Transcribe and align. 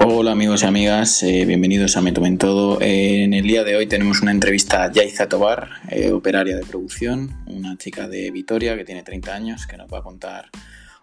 Hola 0.00 0.30
amigos 0.30 0.62
y 0.62 0.66
amigas, 0.66 1.24
eh, 1.24 1.44
bienvenidos 1.44 1.96
a 1.96 2.00
Me 2.00 2.12
Tomen 2.12 2.38
Todo. 2.38 2.80
Eh, 2.80 3.24
en 3.24 3.34
el 3.34 3.42
día 3.42 3.64
de 3.64 3.74
hoy 3.74 3.88
tenemos 3.88 4.22
una 4.22 4.30
entrevista 4.30 4.84
a 4.84 4.92
Yaiza 4.92 5.28
Tobar, 5.28 5.70
eh, 5.90 6.12
operaria 6.12 6.56
de 6.56 6.64
producción, 6.64 7.36
una 7.46 7.76
chica 7.76 8.06
de 8.06 8.30
Vitoria 8.30 8.76
que 8.76 8.84
tiene 8.84 9.02
30 9.02 9.34
años, 9.34 9.66
que 9.66 9.76
nos 9.76 9.92
va 9.92 9.98
a 9.98 10.02
contar 10.02 10.50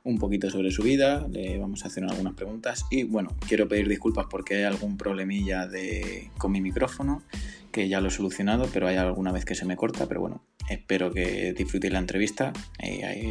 un 0.05 0.17
poquito 0.17 0.49
sobre 0.49 0.71
su 0.71 0.81
vida, 0.81 1.27
le 1.29 1.57
vamos 1.57 1.83
a 1.83 1.89
hacer 1.89 2.05
algunas 2.05 2.35
preguntas 2.35 2.85
y 2.89 3.03
bueno, 3.03 3.35
quiero 3.45 3.67
pedir 3.67 3.89
disculpas 3.89 4.27
porque 4.29 4.55
hay 4.55 4.63
algún 4.63 4.95
problemilla 4.95 5.67
de, 5.67 6.29
con 6.37 6.53
mi 6.53 6.61
micrófono, 6.61 7.21
que 7.73 7.89
ya 7.89 7.99
lo 7.99 8.07
he 8.07 8.11
solucionado, 8.11 8.69
pero 8.71 8.87
hay 8.87 8.95
alguna 8.95 9.33
vez 9.33 9.43
que 9.43 9.55
se 9.55 9.65
me 9.65 9.75
corta, 9.75 10.07
pero 10.07 10.21
bueno, 10.21 10.41
espero 10.69 11.11
que 11.11 11.51
disfrutéis 11.51 11.91
la 11.91 11.99
entrevista, 11.99 12.53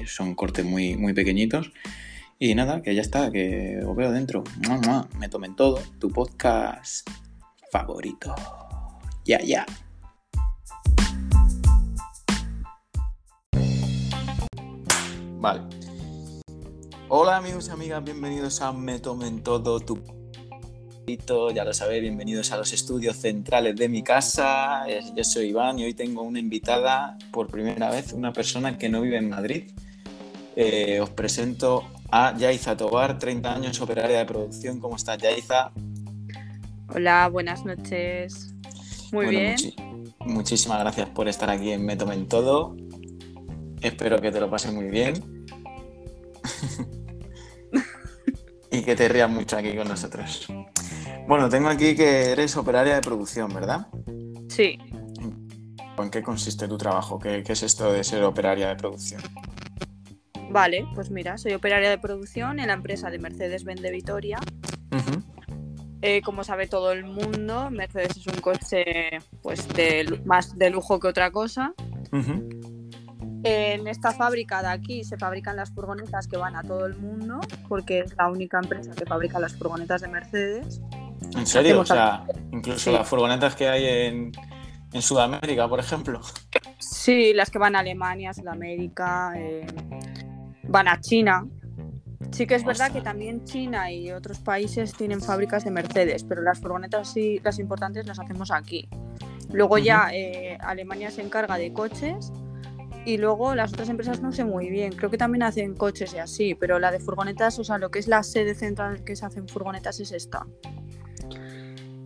son 0.06 0.34
cortes 0.34 0.66
muy, 0.66 0.96
muy 0.96 1.14
pequeñitos. 1.14 1.72
Y 2.38 2.54
nada, 2.56 2.82
que 2.82 2.94
ya 2.94 3.00
está, 3.00 3.30
que 3.30 3.80
os 3.86 3.96
veo 3.96 4.10
dentro. 4.10 4.42
Me 5.18 5.28
tomen 5.28 5.54
todo. 5.54 5.80
Tu 6.00 6.08
podcast 6.10 7.08
favorito. 7.70 8.34
Ya, 9.24 9.40
ya. 9.40 9.64
Vale. 15.38 15.62
Hola 17.08 17.36
amigos 17.36 17.68
y 17.68 17.70
amigas, 17.70 18.02
bienvenidos 18.02 18.60
a 18.62 18.72
Me 18.72 18.98
Tomen 18.98 19.42
Todo, 19.42 19.78
tu 19.78 20.02
ya 21.54 21.64
lo 21.64 21.74
sabéis, 21.74 22.00
bienvenidos 22.00 22.50
a 22.50 22.56
los 22.56 22.72
estudios 22.72 23.16
centrales 23.16 23.76
de 23.76 23.90
mi 23.90 24.02
casa. 24.02 24.86
Yo 25.14 25.22
soy 25.22 25.48
Iván 25.48 25.78
y 25.78 25.84
hoy 25.84 25.92
tengo 25.92 26.22
una 26.22 26.38
invitada 26.38 27.18
por 27.30 27.48
primera 27.48 27.90
vez, 27.90 28.14
una 28.14 28.32
persona 28.32 28.78
que 28.78 28.88
no 28.88 29.02
vive 29.02 29.18
en 29.18 29.28
Madrid. 29.28 29.70
Eh, 30.56 31.00
os 31.00 31.10
presento 31.10 31.84
a 32.16 32.32
Yaiza 32.36 32.76
Tobar, 32.76 33.18
30 33.18 33.52
años, 33.52 33.80
operaria 33.80 34.18
de 34.18 34.24
producción. 34.24 34.78
¿Cómo 34.78 34.94
estás, 34.94 35.18
Yaiza? 35.18 35.72
Hola, 36.94 37.28
buenas 37.28 37.64
noches. 37.64 38.54
Muy 39.10 39.26
bien. 39.26 39.56
muchísimas 40.20 40.78
gracias 40.78 41.08
por 41.08 41.26
estar 41.26 41.50
aquí 41.50 41.72
en 41.72 41.84
Me 41.84 41.96
Tomen 41.96 42.28
Todo. 42.28 42.76
Espero 43.80 44.20
que 44.20 44.30
te 44.30 44.38
lo 44.38 44.48
pases 44.48 44.72
muy 44.72 44.84
bien. 44.84 45.44
y 48.70 48.82
que 48.82 48.94
te 48.94 49.08
rías 49.08 49.28
mucho 49.28 49.56
aquí 49.56 49.74
con 49.74 49.88
nosotros. 49.88 50.46
Bueno, 51.26 51.48
tengo 51.48 51.68
aquí 51.68 51.96
que 51.96 52.30
eres 52.30 52.56
operaria 52.56 52.94
de 52.94 53.00
producción, 53.00 53.52
¿verdad? 53.52 53.88
Sí. 54.48 54.78
¿En 55.98 56.10
qué 56.10 56.22
consiste 56.22 56.68
tu 56.68 56.78
trabajo? 56.78 57.18
¿Qué, 57.18 57.42
qué 57.42 57.54
es 57.54 57.64
esto 57.64 57.92
de 57.92 58.04
ser 58.04 58.22
operaria 58.22 58.68
de 58.68 58.76
producción? 58.76 59.20
Vale, 60.50 60.86
pues 60.94 61.10
mira, 61.10 61.36
soy 61.38 61.54
operaria 61.54 61.90
de 61.90 61.98
producción 61.98 62.60
en 62.60 62.68
la 62.68 62.74
empresa 62.74 63.10
de 63.10 63.18
Mercedes-Benz 63.18 63.82
de 63.82 63.90
Vitoria. 63.90 64.38
Eh, 66.06 66.20
como 66.20 66.44
sabe 66.44 66.66
todo 66.66 66.92
el 66.92 67.04
mundo, 67.04 67.70
Mercedes 67.70 68.18
es 68.18 68.26
un 68.26 68.38
coche 68.42 68.84
pues 69.42 69.66
de, 69.68 70.20
más 70.26 70.56
de 70.58 70.68
lujo 70.68 71.00
que 71.00 71.08
otra 71.08 71.30
cosa. 71.30 71.72
En 73.42 73.86
esta 73.86 74.12
fábrica 74.12 74.62
de 74.62 74.68
aquí 74.68 75.04
se 75.04 75.16
fabrican 75.16 75.56
las 75.56 75.72
furgonetas 75.72 76.28
que 76.28 76.36
van 76.36 76.56
a 76.56 76.62
todo 76.62 76.86
el 76.86 76.96
mundo, 76.96 77.40
porque 77.68 78.00
es 78.00 78.14
la 78.16 78.28
única 78.30 78.58
empresa 78.58 78.92
que 78.94 79.06
fabrica 79.06 79.38
las 79.38 79.54
furgonetas 79.54 80.02
de 80.02 80.08
Mercedes. 80.08 80.80
¿En 81.36 81.46
serio? 81.46 81.80
O 81.80 81.86
sea, 81.86 82.24
incluso 82.52 82.92
las 82.92 83.08
furgonetas 83.08 83.54
que 83.56 83.68
hay 83.68 83.86
en, 83.86 84.32
en, 84.92 85.02
Sudamérica, 85.02 85.68
por 85.68 85.80
ejemplo. 85.80 86.20
Sí, 86.78 87.32
las 87.32 87.50
que 87.50 87.58
van 87.58 87.76
a 87.76 87.80
Alemania, 87.80 88.32
Sudamérica, 88.34 89.32
eh, 89.36 89.66
van 90.74 90.88
a 90.88 91.00
China. 91.00 91.46
Sí 92.32 92.48
que 92.48 92.56
es 92.56 92.64
verdad 92.64 92.90
que 92.90 93.00
también 93.00 93.44
China 93.44 93.92
y 93.92 94.10
otros 94.10 94.40
países 94.40 94.92
tienen 94.92 95.20
fábricas 95.20 95.64
de 95.64 95.70
Mercedes, 95.70 96.24
pero 96.24 96.42
las 96.42 96.58
furgonetas 96.58 97.12
sí, 97.12 97.40
las 97.44 97.60
importantes 97.60 98.06
las 98.08 98.18
hacemos 98.18 98.50
aquí. 98.50 98.88
Luego 99.52 99.78
ya 99.78 100.08
eh, 100.12 100.58
Alemania 100.60 101.12
se 101.12 101.22
encarga 101.22 101.56
de 101.58 101.72
coches 101.72 102.32
y 103.06 103.18
luego 103.18 103.54
las 103.54 103.72
otras 103.72 103.88
empresas 103.88 104.20
no 104.20 104.32
sé 104.32 104.44
muy 104.44 104.68
bien. 104.68 104.96
Creo 104.96 105.10
que 105.10 105.18
también 105.18 105.44
hacen 105.44 105.76
coches 105.76 106.12
y 106.12 106.18
así, 106.18 106.56
pero 106.56 106.80
la 106.80 106.90
de 106.90 106.98
furgonetas, 106.98 107.56
o 107.60 107.64
sea, 107.64 107.78
lo 107.78 107.92
que 107.92 108.00
es 108.00 108.08
la 108.08 108.24
sede 108.24 108.56
central 108.56 109.04
que 109.04 109.14
se 109.14 109.26
hacen 109.26 109.46
furgonetas 109.46 110.00
es 110.00 110.10
esta. 110.10 110.44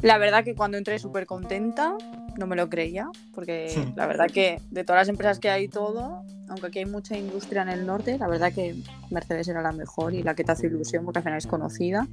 La 0.03 0.19
verdad 0.19 0.45
que 0.45 0.55
cuando 0.55 0.77
entré 0.77 0.99
súper 0.99 1.25
contenta, 1.25 1.97
no 2.39 2.47
me 2.47 2.57
lo 2.57 2.71
creía, 2.71 3.11
porque 3.35 3.93
la 3.97 4.07
verdad 4.07 4.31
que 4.31 4.63
de 4.71 4.85
todas 4.85 5.01
las 5.01 5.09
empresas 5.09 5.41
que 5.41 5.51
hay 5.51 5.69
todo, 5.69 6.23
aunque 6.49 6.69
aquí 6.69 6.79
hay 6.79 6.87
mucha 6.87 7.19
industria 7.19 7.63
en 7.63 7.69
el 7.69 7.85
norte, 7.85 8.17
la 8.17 8.29
verdad 8.29 8.53
que 8.53 8.77
Mercedes 9.11 9.49
era 9.49 9.61
la 9.61 9.73
mejor 9.73 10.15
y 10.15 10.23
la 10.23 10.35
que 10.35 10.45
te 10.45 10.53
hace 10.53 10.69
ilusión 10.69 11.05
porque 11.05 11.19
al 11.19 11.25
final 11.25 11.39
es 11.39 11.47
conocida. 11.47 12.07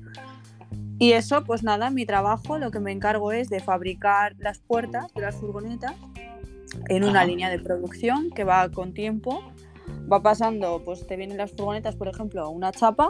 Y 0.97 1.11
eso, 1.11 1.43
pues 1.43 1.61
nada, 1.63 1.89
mi 1.89 2.05
trabajo 2.05 2.57
lo 2.57 2.71
que 2.71 2.79
me 2.79 2.91
encargo 2.91 3.31
es 3.31 3.49
de 3.49 3.59
fabricar 3.59 4.35
las 4.39 4.59
puertas 4.59 5.13
de 5.13 5.21
las 5.21 5.35
furgonetas 5.35 5.93
en 6.89 7.03
una 7.03 7.23
línea 7.25 7.49
de 7.49 7.59
producción 7.59 8.31
que 8.31 8.43
va 8.43 8.69
con 8.69 8.93
tiempo. 8.93 9.43
Va 10.11 10.21
pasando, 10.21 10.81
pues 10.83 11.07
te 11.07 11.15
vienen 11.15 11.37
las 11.37 11.51
furgonetas, 11.51 11.95
por 11.95 12.07
ejemplo, 12.07 12.49
una 12.49 12.71
chapa, 12.71 13.09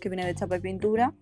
que 0.00 0.08
viene 0.08 0.24
de 0.24 0.34
chapa 0.34 0.56
y 0.56 0.60
pintura, 0.60 1.12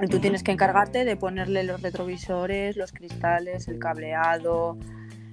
y 0.00 0.06
tú 0.06 0.20
tienes 0.20 0.42
que 0.42 0.52
encargarte 0.52 1.04
de 1.04 1.16
ponerle 1.16 1.64
los 1.64 1.82
retrovisores, 1.82 2.76
los 2.76 2.92
cristales, 2.92 3.68
el 3.68 3.78
cableado, 3.78 4.78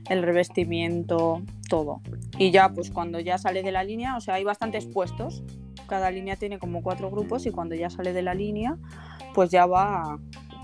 el 0.10 0.24
revestimiento, 0.24 1.42
todo. 1.70 2.02
Y 2.38 2.52
ya, 2.52 2.70
pues 2.70 2.92
cuando 2.92 3.20
ya 3.20 3.38
sale 3.38 3.64
de 3.64 3.72
la 3.72 3.84
línea, 3.84 4.16
o 4.18 4.22
sea, 4.22 4.36
hay 4.36 4.44
bastantes 4.44 4.86
puestos. 4.86 5.44
Cada 5.88 6.12
línea 6.12 6.36
tiene 6.36 6.60
como 6.60 6.82
cuatro 6.82 7.10
grupos 7.10 7.46
y 7.46 7.52
cuando 7.52 7.76
ya 7.76 7.90
sale 7.90 8.14
de 8.14 8.22
la 8.22 8.34
línea, 8.34 8.78
pues 9.34 9.52
ya 9.52 9.66
va 9.66 10.14
a, 10.14 10.20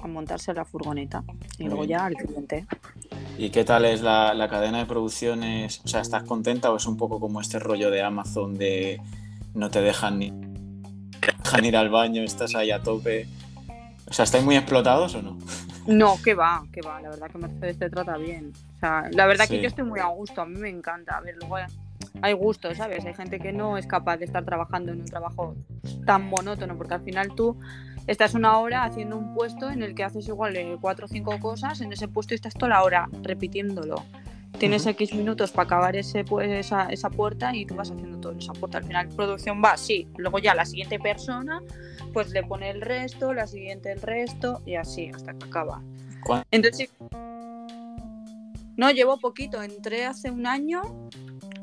montarse 0.08 0.54
la 0.54 0.66
furgoneta 0.66 1.24
y 1.58 1.64
luego 1.64 1.86
ya 1.86 2.06
al 2.06 2.16
cliente. 2.16 2.66
¿Y 3.38 3.50
qué 3.50 3.64
tal 3.64 3.86
es 3.86 4.02
la, 4.02 4.34
la, 4.34 4.48
cadena 4.48 4.80
de 4.80 4.86
producciones? 4.86 5.82
O 5.84 5.88
sea, 5.88 6.02
¿estás 6.02 6.24
contenta 6.24 6.72
o 6.72 6.78
es 6.78 6.86
un 6.86 6.98
poco 6.98 7.20
como 7.20 7.42
este 7.42 7.60
rollo 7.60 7.90
de 7.90 8.04
Amazon 8.04 8.54
de 8.56 9.02
no 9.54 9.70
te 9.70 9.82
dejan 9.82 10.20
ni 10.20 10.32
dejan 11.44 11.66
ir 11.66 11.78
al 11.78 11.90
baño, 11.90 12.22
estás 12.24 12.54
ahí 12.56 12.72
a 12.72 12.82
tope? 12.82 13.28
O 14.08 14.14
sea, 14.14 14.24
¿estáis 14.24 14.44
muy 14.44 14.56
explotados 14.56 15.16
o 15.16 15.22
no? 15.22 15.38
No, 15.88 16.22
que 16.24 16.34
va, 16.34 16.64
que 16.72 16.82
va. 16.82 17.02
La 17.02 17.10
verdad 17.10 17.32
que 17.32 17.38
Mercedes 17.40 17.80
te 17.80 17.90
trata 17.90 18.18
bien. 18.18 18.54
O 18.76 18.80
sea, 18.80 19.10
la 19.12 19.26
verdad 19.26 19.48
que 19.48 19.62
yo 19.62 19.68
estoy 19.68 19.84
muy 19.84 20.00
a 20.00 20.06
gusto. 20.06 20.42
A 20.42 20.46
mí 20.46 20.58
me 20.58 20.70
encanta. 20.70 21.18
A 21.18 21.22
ver, 21.22 21.36
luego 21.40 21.58
hay 22.22 22.34
gusto, 22.34 22.74
¿sabes? 22.76 23.06
Hay 23.06 23.14
gente 23.14 23.40
que 23.40 23.52
no 23.52 23.78
es 23.78 23.88
capaz 23.88 24.18
de 24.18 24.26
estar 24.26 24.46
trabajando 24.46 24.92
en 24.92 25.02
un 25.02 25.06
trabajo 25.06 25.56
tan 26.06 26.30
monótono, 26.30 26.78
porque 26.78 26.94
al 26.94 27.04
final 27.04 27.34
tú 27.36 27.60
estás 28.08 28.34
una 28.34 28.58
hora 28.58 28.84
haciendo 28.84 29.18
un 29.18 29.34
puesto 29.34 29.70
en 29.70 29.84
el 29.84 29.96
que 29.96 30.04
haces 30.04 30.28
igual 30.28 30.56
eh, 30.56 30.78
cuatro 30.80 31.06
o 31.06 31.08
cinco 31.08 31.40
cosas 31.40 31.82
en 31.82 31.94
ese 31.94 32.08
puesto 32.08 32.34
y 32.34 32.36
estás 32.36 32.54
toda 32.54 32.70
la 32.70 32.84
hora 32.84 33.10
repitiéndolo. 33.22 34.04
Tienes 34.58 34.86
X 34.86 35.14
minutos 35.14 35.52
para 35.52 35.66
acabar 35.66 35.96
ese, 35.96 36.24
pues, 36.24 36.50
esa, 36.52 36.86
esa 36.90 37.10
puerta 37.10 37.56
y 37.56 37.66
tú 37.66 37.76
vas 37.76 37.90
haciendo 37.90 38.20
todo 38.20 38.34
esa 38.34 38.54
puerta. 38.54 38.78
Al 38.78 38.84
final, 38.84 39.10
producción 39.10 39.62
va, 39.64 39.78
sí. 39.78 40.08
Luego 40.18 40.38
ya 40.40 40.54
la 40.54 40.66
siguiente 40.66 41.00
persona 41.00 41.62
pues 42.14 42.30
le 42.30 42.44
pone 42.44 42.70
el 42.70 42.82
resto, 42.82 43.34
la 43.34 43.48
siguiente 43.48 43.92
el 43.92 44.02
resto 44.02 44.62
y 44.66 44.76
así 44.76 45.10
hasta 45.14 45.34
que 45.34 45.46
acaba. 45.46 45.82
Entonces, 46.52 46.90
no, 48.78 48.92
llevo 48.92 49.18
poquito, 49.18 49.62
entré 49.62 50.06
hace 50.06 50.30
un 50.30 50.46
año, 50.46 50.82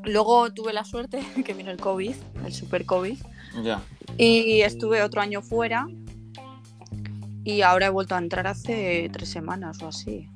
luego 0.03 0.51
tuve 0.53 0.73
la 0.73 0.83
suerte 0.83 1.21
que 1.45 1.53
vino 1.53 1.71
el 1.71 1.77
COVID, 1.77 2.13
el 2.45 2.53
super 2.53 2.85
COVID, 2.85 3.17
ya. 3.63 3.81
y 4.17 4.61
estuve 4.61 5.01
otro 5.01 5.21
año 5.21 5.41
fuera 5.41 5.87
y 7.43 7.61
ahora 7.61 7.87
he 7.87 7.89
vuelto 7.89 8.15
a 8.15 8.17
entrar 8.17 8.47
hace 8.47 9.09
tres 9.11 9.29
semanas 9.29 9.81
o 9.81 9.87
así. 9.87 10.29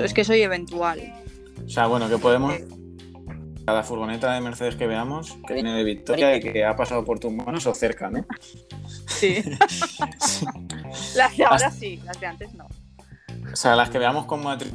es 0.00 0.14
que 0.14 0.24
soy 0.24 0.42
eventual. 0.42 1.00
O 1.64 1.68
sea, 1.68 1.86
bueno, 1.86 2.08
que 2.08 2.18
podemos... 2.18 2.54
Eh, 2.54 2.66
cada 3.64 3.82
furgoneta 3.82 4.34
de 4.34 4.42
Mercedes 4.42 4.76
que 4.76 4.86
veamos, 4.86 5.38
que 5.46 5.54
viene 5.54 5.72
de 5.72 5.84
Victoria 5.84 6.36
y 6.36 6.40
que 6.40 6.66
ha 6.66 6.76
pasado 6.76 7.02
por 7.02 7.18
tus 7.18 7.32
manos 7.32 7.66
o 7.66 7.74
cerca, 7.74 8.10
¿no? 8.10 8.26
Sí. 9.06 9.42
Las 11.16 11.34
de 11.34 11.44
ahora 11.44 11.70
sí, 11.70 11.98
las 12.04 12.20
de 12.20 12.26
antes 12.26 12.54
no. 12.54 12.66
O 13.50 13.56
sea, 13.56 13.74
las 13.74 13.88
que 13.88 13.98
veamos 13.98 14.26
con 14.26 14.42
matriz 14.42 14.74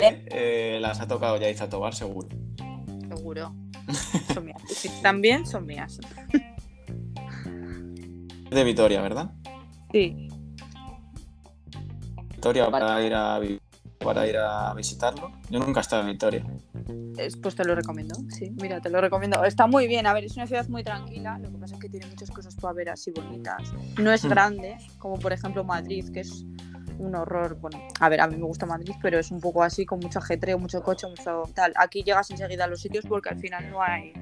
eh, 0.00 0.78
las 0.80 1.00
ha 1.00 1.08
tocado 1.08 1.36
ya 1.38 1.48
a 1.62 1.68
Tobar, 1.68 1.94
seguro. 1.94 2.28
Seguro. 3.08 3.54
Son 4.34 4.44
mías. 4.44 4.62
también 5.02 5.46
son 5.46 5.66
mías. 5.66 5.98
De 8.50 8.64
Vitoria, 8.64 9.00
¿verdad? 9.00 9.30
Sí. 9.92 10.28
Vitoria 12.38 12.70
para 12.70 13.02
ir 13.02 13.12
a 13.14 13.40
para 13.98 14.24
ir 14.28 14.36
a 14.36 14.72
visitarlo. 14.72 15.32
Yo 15.50 15.58
nunca 15.58 15.80
he 15.80 15.82
estado 15.82 16.02
en 16.02 16.12
Vitoria. 16.12 16.46
Pues 17.42 17.56
te 17.56 17.64
lo 17.64 17.74
recomiendo, 17.74 18.14
sí, 18.28 18.52
mira, 18.62 18.80
te 18.80 18.90
lo 18.90 19.00
recomiendo. 19.00 19.42
Está 19.42 19.66
muy 19.66 19.88
bien, 19.88 20.06
a 20.06 20.12
ver, 20.12 20.22
es 20.22 20.36
una 20.36 20.46
ciudad 20.46 20.68
muy 20.68 20.84
tranquila, 20.84 21.36
lo 21.40 21.50
que 21.50 21.58
pasa 21.58 21.74
es 21.74 21.80
que 21.80 21.88
tiene 21.88 22.06
muchas 22.06 22.30
cosas 22.30 22.54
para 22.54 22.74
ver 22.74 22.90
así 22.90 23.10
bonitas. 23.10 23.72
No 23.98 24.12
es 24.12 24.24
hmm. 24.24 24.28
grande, 24.28 24.76
como 24.98 25.18
por 25.18 25.32
ejemplo 25.32 25.64
Madrid, 25.64 26.08
que 26.12 26.20
es 26.20 26.44
un 26.98 27.16
horror. 27.16 27.58
Bueno, 27.60 27.82
a 27.98 28.08
ver, 28.08 28.20
a 28.20 28.28
mí 28.28 28.36
me 28.36 28.44
gusta 28.44 28.66
Madrid, 28.66 28.94
pero 29.02 29.18
es 29.18 29.32
un 29.32 29.40
poco 29.40 29.64
así, 29.64 29.84
con 29.84 29.98
mucho 29.98 30.20
ajetreo, 30.20 30.60
mucho 30.60 30.80
coche, 30.80 31.08
mucho 31.08 31.42
tal. 31.56 31.72
Aquí 31.74 32.04
llegas 32.04 32.30
enseguida 32.30 32.66
a 32.66 32.68
los 32.68 32.80
sitios 32.80 33.04
porque 33.04 33.30
al 33.30 33.40
final 33.40 33.68
no 33.68 33.82
hay. 33.82 34.12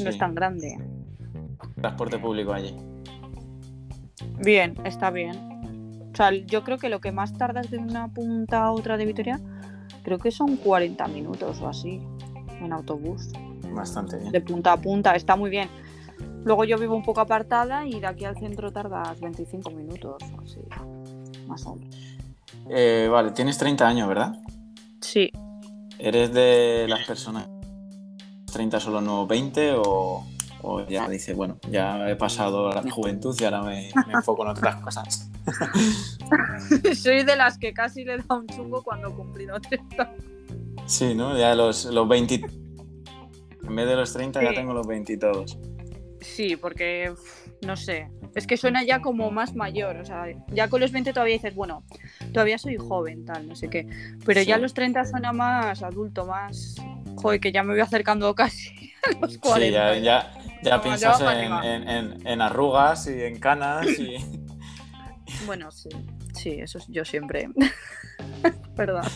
No 0.00 0.10
es 0.10 0.16
tan 0.16 0.36
grande. 0.36 0.78
Transporte 1.80 2.20
público 2.20 2.52
allí. 2.52 2.76
Bien, 4.38 4.76
está 4.84 5.10
bien. 5.10 5.51
O 6.12 6.16
sea, 6.16 6.30
yo 6.32 6.62
creo 6.62 6.78
que 6.78 6.88
lo 6.88 7.00
que 7.00 7.12
más 7.12 7.32
tardas 7.32 7.70
de 7.70 7.78
una 7.78 8.08
punta 8.08 8.64
a 8.64 8.72
otra 8.72 8.96
de 8.96 9.06
Vitoria, 9.06 9.40
creo 10.02 10.18
que 10.18 10.30
son 10.30 10.56
40 10.56 11.06
minutos 11.08 11.60
o 11.60 11.68
así 11.68 12.00
en 12.60 12.72
autobús. 12.72 13.30
Bastante 13.72 14.18
bien. 14.18 14.32
De 14.32 14.40
punta 14.40 14.72
a 14.72 14.76
punta, 14.76 15.14
está 15.14 15.36
muy 15.36 15.50
bien. 15.50 15.68
Luego 16.44 16.64
yo 16.64 16.76
vivo 16.78 16.94
un 16.94 17.04
poco 17.04 17.20
apartada 17.20 17.86
y 17.86 18.00
de 18.00 18.06
aquí 18.06 18.24
al 18.24 18.36
centro 18.36 18.72
tardas 18.72 19.18
25 19.20 19.70
minutos 19.70 20.22
o 20.22 20.40
así, 20.42 20.60
más 21.46 21.64
o 21.66 21.76
menos. 21.76 21.96
Eh, 22.68 23.08
vale, 23.10 23.30
tienes 23.30 23.56
30 23.58 23.86
años, 23.86 24.08
¿verdad? 24.08 24.36
Sí, 25.00 25.32
¿Eres 26.02 26.32
de 26.32 26.86
las 26.88 27.06
personas 27.06 27.48
30 28.52 28.80
son 28.80 28.94
los 28.94 29.04
nuevos 29.04 29.28
20 29.28 29.74
o, 29.76 30.26
o 30.62 30.86
ya 30.88 31.08
dices, 31.08 31.36
bueno, 31.36 31.58
ya 31.70 32.10
he 32.10 32.16
pasado 32.16 32.72
a 32.72 32.82
la 32.82 32.90
juventud 32.90 33.36
y 33.38 33.44
ahora 33.44 33.62
me, 33.62 33.88
me 34.08 34.12
enfoco 34.12 34.42
en 34.42 34.48
otras 34.48 34.82
cosas? 34.82 35.30
soy 36.94 37.22
de 37.24 37.36
las 37.36 37.58
que 37.58 37.72
casi 37.72 38.04
le 38.04 38.18
da 38.18 38.36
un 38.36 38.46
chungo 38.46 38.82
cuando 38.82 39.08
he 39.08 39.12
cumplido 39.14 39.60
30. 39.60 40.14
Sí, 40.86 41.14
¿no? 41.14 41.36
Ya 41.38 41.54
los, 41.54 41.84
los 41.86 42.08
20... 42.08 42.34
En 43.64 43.76
vez 43.76 43.86
de 43.86 43.94
los 43.96 44.12
30 44.12 44.42
ya 44.42 44.48
Sí. 44.50 44.54
tengo 44.56 44.74
los 44.74 44.86
20 44.86 45.12
y 45.12 45.16
todos. 45.18 45.56
Sí, 46.20 46.56
porque 46.56 47.12
no 47.64 47.76
sé, 47.76 48.10
es 48.34 48.46
que 48.46 48.56
suena 48.56 48.82
ya 48.84 49.00
como 49.00 49.30
más 49.30 49.54
mayor, 49.54 49.96
o 49.96 50.04
sea, 50.04 50.24
ya 50.48 50.68
con 50.68 50.80
los 50.80 50.90
20 50.90 51.12
todavía 51.12 51.34
dices, 51.34 51.54
bueno, 51.54 51.84
todavía 52.32 52.58
soy 52.58 52.76
joven, 52.76 53.24
tal, 53.24 53.46
no 53.48 53.54
sé 53.56 53.68
qué, 53.70 53.86
pero 54.26 54.42
ya 54.42 54.56
Sí. 54.56 54.62
los 54.62 54.74
30 54.74 55.04
suena 55.04 55.32
más 55.32 55.82
adulto, 55.84 56.26
más, 56.26 56.74
joder, 57.16 57.38
que 57.40 57.52
ya 57.52 57.62
me 57.62 57.72
voy 57.72 57.80
acercando 57.80 58.34
casi 58.34 58.92
a 59.06 59.18
los 59.20 59.38
40. 59.38 59.64
Sí, 59.66 59.72
ya, 59.72 59.96
ya, 59.98 60.32
ya 60.62 60.70
Como 60.72 60.82
piensas 60.82 61.18
ya 61.20 61.44
en, 61.44 61.52
en- 61.64 61.88
en- 61.88 62.26
en 62.26 62.40
arrugas 62.40 63.06
y 63.06 63.22
en 63.22 63.38
canas 63.38 63.86
y... 63.98 64.16
Bueno, 65.46 65.70
sí, 65.70 65.88
sí, 66.34 66.50
eso 66.60 66.78
es 66.78 66.86
yo 66.88 67.04
siempre, 67.04 67.48
verdad. 68.76 69.10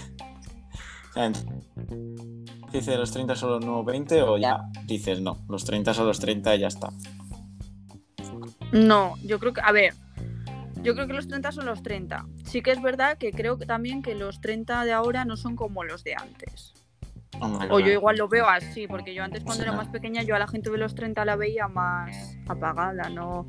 Dices 2.73 2.99
los 2.99 3.11
30 3.13 3.35
son 3.37 3.51
los 3.51 3.65
nuevos 3.65 3.87
20 3.87 4.23
o 4.23 4.37
ya 4.37 4.61
dices 4.85 5.21
no, 5.21 5.39
los 5.49 5.65
30 5.65 5.95
son 5.95 6.07
los 6.07 6.21
30 6.21 6.55
y 6.57 6.59
ya 6.61 6.67
está. 6.69 6.91
No, 8.73 9.15
yo 9.23 9.39
creo 9.39 9.53
que, 9.53 9.61
a 9.63 9.73
ver, 9.73 9.95
yo 10.83 10.95
creo 10.95 11.07
que 11.07 11.15
los 11.15 11.29
30 11.29 11.53
son 11.53 11.67
los 11.67 11.83
30. 11.83 12.27
Sí 12.45 12.63
que 12.63 12.73
es 12.73 12.83
verdad 12.83 13.17
que 13.17 13.33
creo 13.33 13.59
que 13.59 13.67
también 13.67 14.03
que 14.03 14.15
los 14.15 14.41
30 14.41 14.85
de 14.85 14.93
ahora 14.93 15.25
no 15.25 15.37
son 15.37 15.57
como 15.57 15.85
los 15.85 16.05
de 16.05 16.15
antes. 16.15 16.75
Hombre, 17.41 17.69
O 17.71 17.81
yo 17.81 17.93
igual 17.93 18.17
lo 18.17 18.29
veo 18.29 18.49
así, 18.49 18.87
porque 18.87 19.15
yo 19.15 19.23
antes 19.23 19.45
cuando 19.45 19.63
Sí, 19.63 19.69
era 19.69 19.77
más 19.77 19.89
pequeña, 19.89 20.23
yo 20.23 20.35
a 20.35 20.39
la 20.39 20.49
gente 20.49 20.71
de 20.71 20.79
los 20.79 20.95
30 20.95 21.25
la 21.25 21.37
veía 21.37 21.69
más 21.69 22.37
apagada, 22.49 23.11
no, 23.11 23.47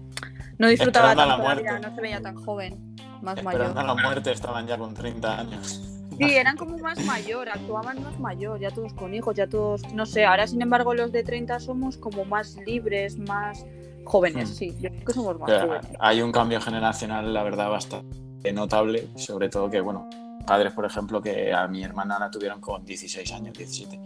no 0.58 0.68
disfrutaba 0.68 1.14
la 1.14 1.16
tanto 1.16 1.44
la 1.48 1.56
vida, 1.56 1.72
muerte. 1.72 1.88
no 1.90 1.96
se 1.96 2.02
veía 2.02 2.22
tan 2.22 2.36
joven, 2.36 2.96
más 3.22 3.38
Esperando 3.38 3.74
mayor. 3.76 3.78
a 3.78 3.84
la 3.96 4.02
muerte 4.02 4.32
estaban 4.32 4.68
ya 4.68 4.78
con 4.78 4.94
30 4.94 5.40
años. 5.40 5.82
Sí, 6.20 6.36
eran 6.36 6.58
como 6.58 6.78
más 6.80 6.98
mayor, 7.06 7.48
actuaban 7.48 8.02
más 8.02 8.20
mayor, 8.20 8.60
ya 8.60 8.72
todos 8.72 8.92
con 8.94 9.14
hijos, 9.14 9.36
ya 9.36 9.46
todos, 9.48 9.82
no 9.94 10.06
sé, 10.08 10.26
ahora 10.26 10.48
sin 10.48 10.62
embargo 10.64 10.96
los 10.96 11.12
de 11.12 11.24
30 11.24 11.60
somos 11.60 11.98
como 11.98 12.26
más 12.26 12.56
libres, 12.66 13.20
más 13.20 13.66
jóvenes, 14.04 14.50
Hmm. 14.50 14.54
sí, 14.54 14.76
yo 14.80 14.90
creo 14.90 15.06
que 15.06 15.14
somos 15.14 15.38
más 15.40 15.48
Pero 15.48 15.68
jóvenes. 15.68 15.88
hay 16.00 16.22
un 16.24 16.32
cambio 16.32 16.60
generacional, 16.60 17.32
la 17.34 17.44
verdad, 17.44 17.70
bastante 17.70 18.52
notable, 18.52 19.08
sobre 19.16 19.50
todo 19.50 19.70
que, 19.70 19.80
bueno, 19.82 20.10
padres, 20.48 20.74
por 20.74 20.86
ejemplo, 20.86 21.22
que 21.22 21.54
a 21.54 21.68
mi 21.68 21.84
hermana 21.84 22.18
la 22.18 22.32
tuvieron 22.32 22.62
con 22.62 22.84
16 22.84 23.32
años, 23.34 23.56
17. 23.56 24.00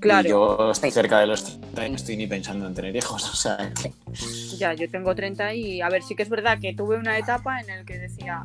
Claro. 0.00 0.26
Y 0.26 0.30
yo 0.30 0.74
cerca 0.74 1.20
de 1.20 1.26
los 1.26 1.44
30 1.44 1.86
y 1.86 1.90
no 1.90 1.96
estoy 1.96 2.16
ni 2.16 2.26
pensando 2.26 2.66
en 2.66 2.74
tener 2.74 2.94
hijos, 2.94 3.28
o 3.32 3.36
sea, 3.36 3.72
que- 3.74 3.92
Ya, 4.56 4.74
yo 4.74 4.88
tengo 4.90 5.14
30 5.14 5.54
y 5.54 5.80
a 5.80 5.88
ver, 5.88 6.02
sí 6.02 6.14
que 6.14 6.22
es 6.22 6.28
verdad 6.28 6.58
que 6.60 6.74
tuve 6.74 6.96
una 6.96 7.18
etapa 7.18 7.60
en 7.60 7.66
la 7.68 7.84
que 7.84 7.98
decía, 7.98 8.44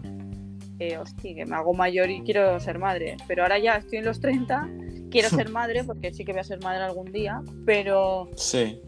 eh, 0.80 0.98
hostia, 0.98 1.36
que 1.36 1.46
me 1.46 1.56
hago 1.56 1.74
mayor 1.74 2.10
y 2.10 2.22
quiero 2.22 2.60
ser 2.60 2.80
madre, 2.80 3.18
pero 3.28 3.44
ahora 3.44 3.60
ya 3.60 3.76
estoy 3.76 4.00
en 4.00 4.06
los 4.06 4.20
30, 4.20 4.68
quiero 5.12 5.30
ser 5.30 5.50
madre 5.50 5.84
porque 5.84 6.14
sí 6.14 6.26
que 6.26 6.32
voy 6.32 6.42
a 6.42 6.44
ser 6.44 6.60
madre 6.64 6.84
algún 6.84 7.12
día, 7.12 7.42
pero 7.66 8.30
sí, 8.36 8.80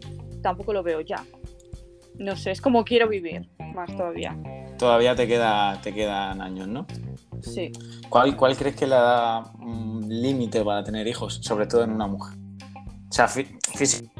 tampoco 0.42 0.72
lo 0.72 0.82
veo 0.82 1.00
ya. 1.00 1.24
No 2.18 2.34
sé, 2.34 2.50
es 2.50 2.60
como 2.60 2.84
quiero 2.84 3.08
vivir 3.08 3.48
más 3.74 3.94
todavía. 3.94 4.36
todavía 4.78 5.14
te, 5.14 5.26
queda, 5.26 5.78
te 5.82 5.92
quedan 5.92 6.40
años, 6.40 6.66
¿no? 6.66 6.86
Sí. 7.42 7.70
¿Cuál, 8.08 8.34
cuál 8.36 8.56
crees 8.56 8.74
que 8.74 8.86
le 8.86 8.94
da 8.94 9.42
mm, 9.58 10.08
límite 10.08 10.64
para 10.64 10.82
tener 10.82 11.06
hijos, 11.06 11.40
sobre 11.42 11.66
todo 11.66 11.84
en 11.84 11.90
una 11.92 12.06
mujer? 12.06 12.36
O 13.08 13.12
sea, 13.12 13.26
fí- 13.28 13.58
físicamente, 13.74 14.14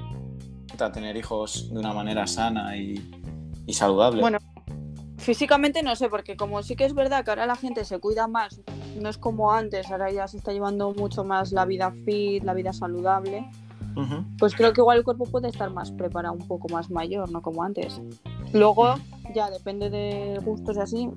tener 0.92 1.16
hijos 1.16 1.70
de 1.72 1.78
una 1.78 1.92
manera 1.92 2.26
sana 2.26 2.76
y, 2.76 3.10
y 3.66 3.72
saludable. 3.72 4.20
Bueno, 4.20 4.38
físicamente 5.18 5.82
no 5.82 5.96
sé, 5.96 6.08
porque 6.08 6.36
como 6.36 6.62
sí 6.62 6.76
que 6.76 6.84
es 6.84 6.94
verdad 6.94 7.24
que 7.24 7.30
ahora 7.30 7.46
la 7.46 7.56
gente 7.56 7.84
se 7.84 7.98
cuida 7.98 8.26
más, 8.28 8.60
no 9.00 9.08
es 9.08 9.18
como 9.18 9.52
antes, 9.52 9.90
ahora 9.90 10.10
ya 10.10 10.28
se 10.28 10.36
está 10.36 10.52
llevando 10.52 10.92
mucho 10.94 11.24
más 11.24 11.52
la 11.52 11.64
vida 11.64 11.92
fit, 12.04 12.42
la 12.44 12.54
vida 12.54 12.72
saludable. 12.72 13.48
Pues 14.38 14.54
creo 14.54 14.74
que 14.74 14.82
igual 14.82 14.98
el 14.98 15.04
cuerpo 15.04 15.24
puede 15.24 15.48
estar 15.48 15.70
más 15.70 15.90
preparado, 15.90 16.34
un 16.34 16.46
poco 16.46 16.68
más 16.68 16.90
mayor, 16.90 17.30
no 17.30 17.40
como 17.40 17.62
antes. 17.62 18.00
Luego, 18.52 18.94
ya 19.34 19.48
depende 19.50 19.88
de 19.88 20.38
gustos 20.44 20.76
y 20.76 20.80
así. 20.80 21.10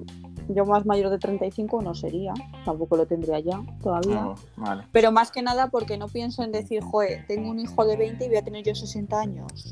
Yo 0.50 0.66
más 0.66 0.84
mayor 0.84 1.12
de 1.12 1.20
35 1.20 1.82
no 1.84 1.94
sería, 1.94 2.34
tampoco 2.66 2.98
lo 2.98 3.06
tendría 3.06 3.40
ya 3.40 3.62
todavía. 3.84 4.20
Ah, 4.24 4.36
vale. 4.58 4.84
Pero 4.92 5.12
más 5.12 5.30
que 5.30 5.44
nada 5.44 5.70
porque 5.70 5.98
no 5.98 6.08
pienso 6.08 6.42
en 6.44 6.52
decir, 6.52 6.82
joder, 6.82 7.26
tengo 7.28 7.52
un 7.52 7.60
hijo 7.60 7.86
de 7.86 7.96
20 7.96 8.26
y 8.26 8.28
voy 8.30 8.38
a 8.38 8.44
tener 8.44 8.66
yo 8.66 8.74
60 8.74 9.20
años. 9.20 9.72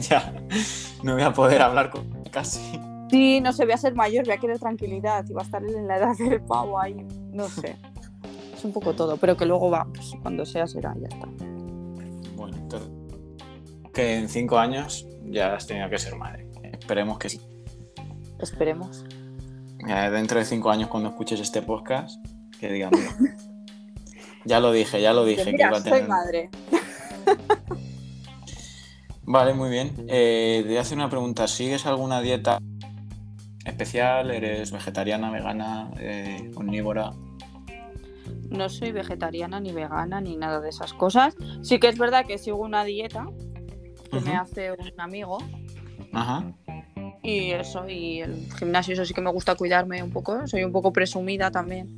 ya, 0.00 0.34
no 1.02 1.14
voy 1.14 1.22
a 1.22 1.32
poder 1.32 1.62
hablar 1.62 1.90
con 1.90 2.06
casi. 2.30 2.78
Sí, 3.10 3.40
no 3.40 3.54
sé, 3.54 3.64
voy 3.64 3.72
a 3.72 3.78
ser 3.78 3.94
mayor, 3.94 4.26
voy 4.26 4.34
a 4.34 4.38
querer 4.38 4.58
tranquilidad 4.58 5.24
y 5.28 5.32
va 5.32 5.40
a 5.40 5.44
estar 5.44 5.64
en 5.64 5.88
la 5.88 5.96
edad 5.96 6.16
del 6.16 6.42
pavo 6.42 6.78
ahí, 6.78 7.06
no 7.32 7.48
sé. 7.48 7.76
Es 8.54 8.64
un 8.64 8.72
poco 8.72 8.94
todo, 8.94 9.16
pero 9.16 9.34
que 9.36 9.46
luego 9.46 9.70
va, 9.70 9.86
pues, 9.86 10.12
cuando 10.20 10.44
sea 10.44 10.66
será, 10.66 10.94
ya 11.00 11.08
está. 11.08 11.26
Bueno, 12.36 12.58
entonces, 12.58 12.90
que 13.94 14.16
en 14.16 14.28
cinco 14.28 14.58
años 14.58 15.08
ya 15.24 15.54
has 15.54 15.66
tenido 15.66 15.88
que 15.88 15.98
ser 15.98 16.16
madre. 16.16 16.46
Esperemos 16.62 17.18
que 17.18 17.30
sí. 17.30 17.40
Esperemos. 18.38 19.04
Eh, 19.88 20.10
dentro 20.10 20.38
de 20.38 20.44
cinco 20.44 20.70
años, 20.70 20.88
cuando 20.88 21.08
escuches 21.10 21.40
este 21.40 21.62
podcast, 21.62 22.24
que 22.58 22.70
digan, 22.70 22.90
ya 24.44 24.60
lo 24.60 24.72
dije, 24.72 25.00
ya 25.00 25.12
lo 25.12 25.24
dije. 25.24 25.44
que 25.44 25.52
Mira, 25.52 25.68
iba 25.68 25.78
a 25.78 25.80
soy 25.80 26.02
madre. 26.02 26.50
Vale, 29.22 29.54
muy 29.54 29.70
bien. 29.70 29.94
Eh, 30.08 30.60
te 30.62 30.68
voy 30.68 30.76
a 30.76 30.80
hacer 30.80 30.98
una 30.98 31.08
pregunta. 31.08 31.46
¿Sigues 31.46 31.86
alguna 31.86 32.20
dieta 32.20 32.58
especial? 33.64 34.30
¿Eres 34.30 34.72
vegetariana, 34.72 35.30
vegana, 35.30 35.90
eh, 35.98 36.50
omnívora? 36.56 37.12
No 38.48 38.68
soy 38.68 38.90
vegetariana 38.90 39.60
ni 39.60 39.72
vegana 39.72 40.20
ni 40.20 40.36
nada 40.36 40.60
de 40.60 40.70
esas 40.70 40.92
cosas. 40.92 41.36
Sí 41.62 41.78
que 41.78 41.88
es 41.88 41.96
verdad 41.96 42.26
que 42.26 42.38
sigo 42.38 42.58
una 42.58 42.84
dieta 42.84 43.26
que 44.10 44.20
me 44.20 44.34
hace 44.34 44.72
un 44.72 45.00
amigo 45.00 45.38
Ajá. 46.12 46.52
Y 47.22 47.50
eso, 47.52 47.88
y 47.88 48.20
el 48.20 48.48
gimnasio, 48.58 48.94
eso 48.94 49.04
sí 49.04 49.12
que 49.14 49.20
me 49.20 49.30
gusta 49.30 49.54
cuidarme 49.54 50.02
un 50.02 50.10
poco. 50.10 50.46
Soy 50.46 50.64
un 50.64 50.72
poco 50.72 50.92
presumida 50.92 51.50
también, 51.50 51.94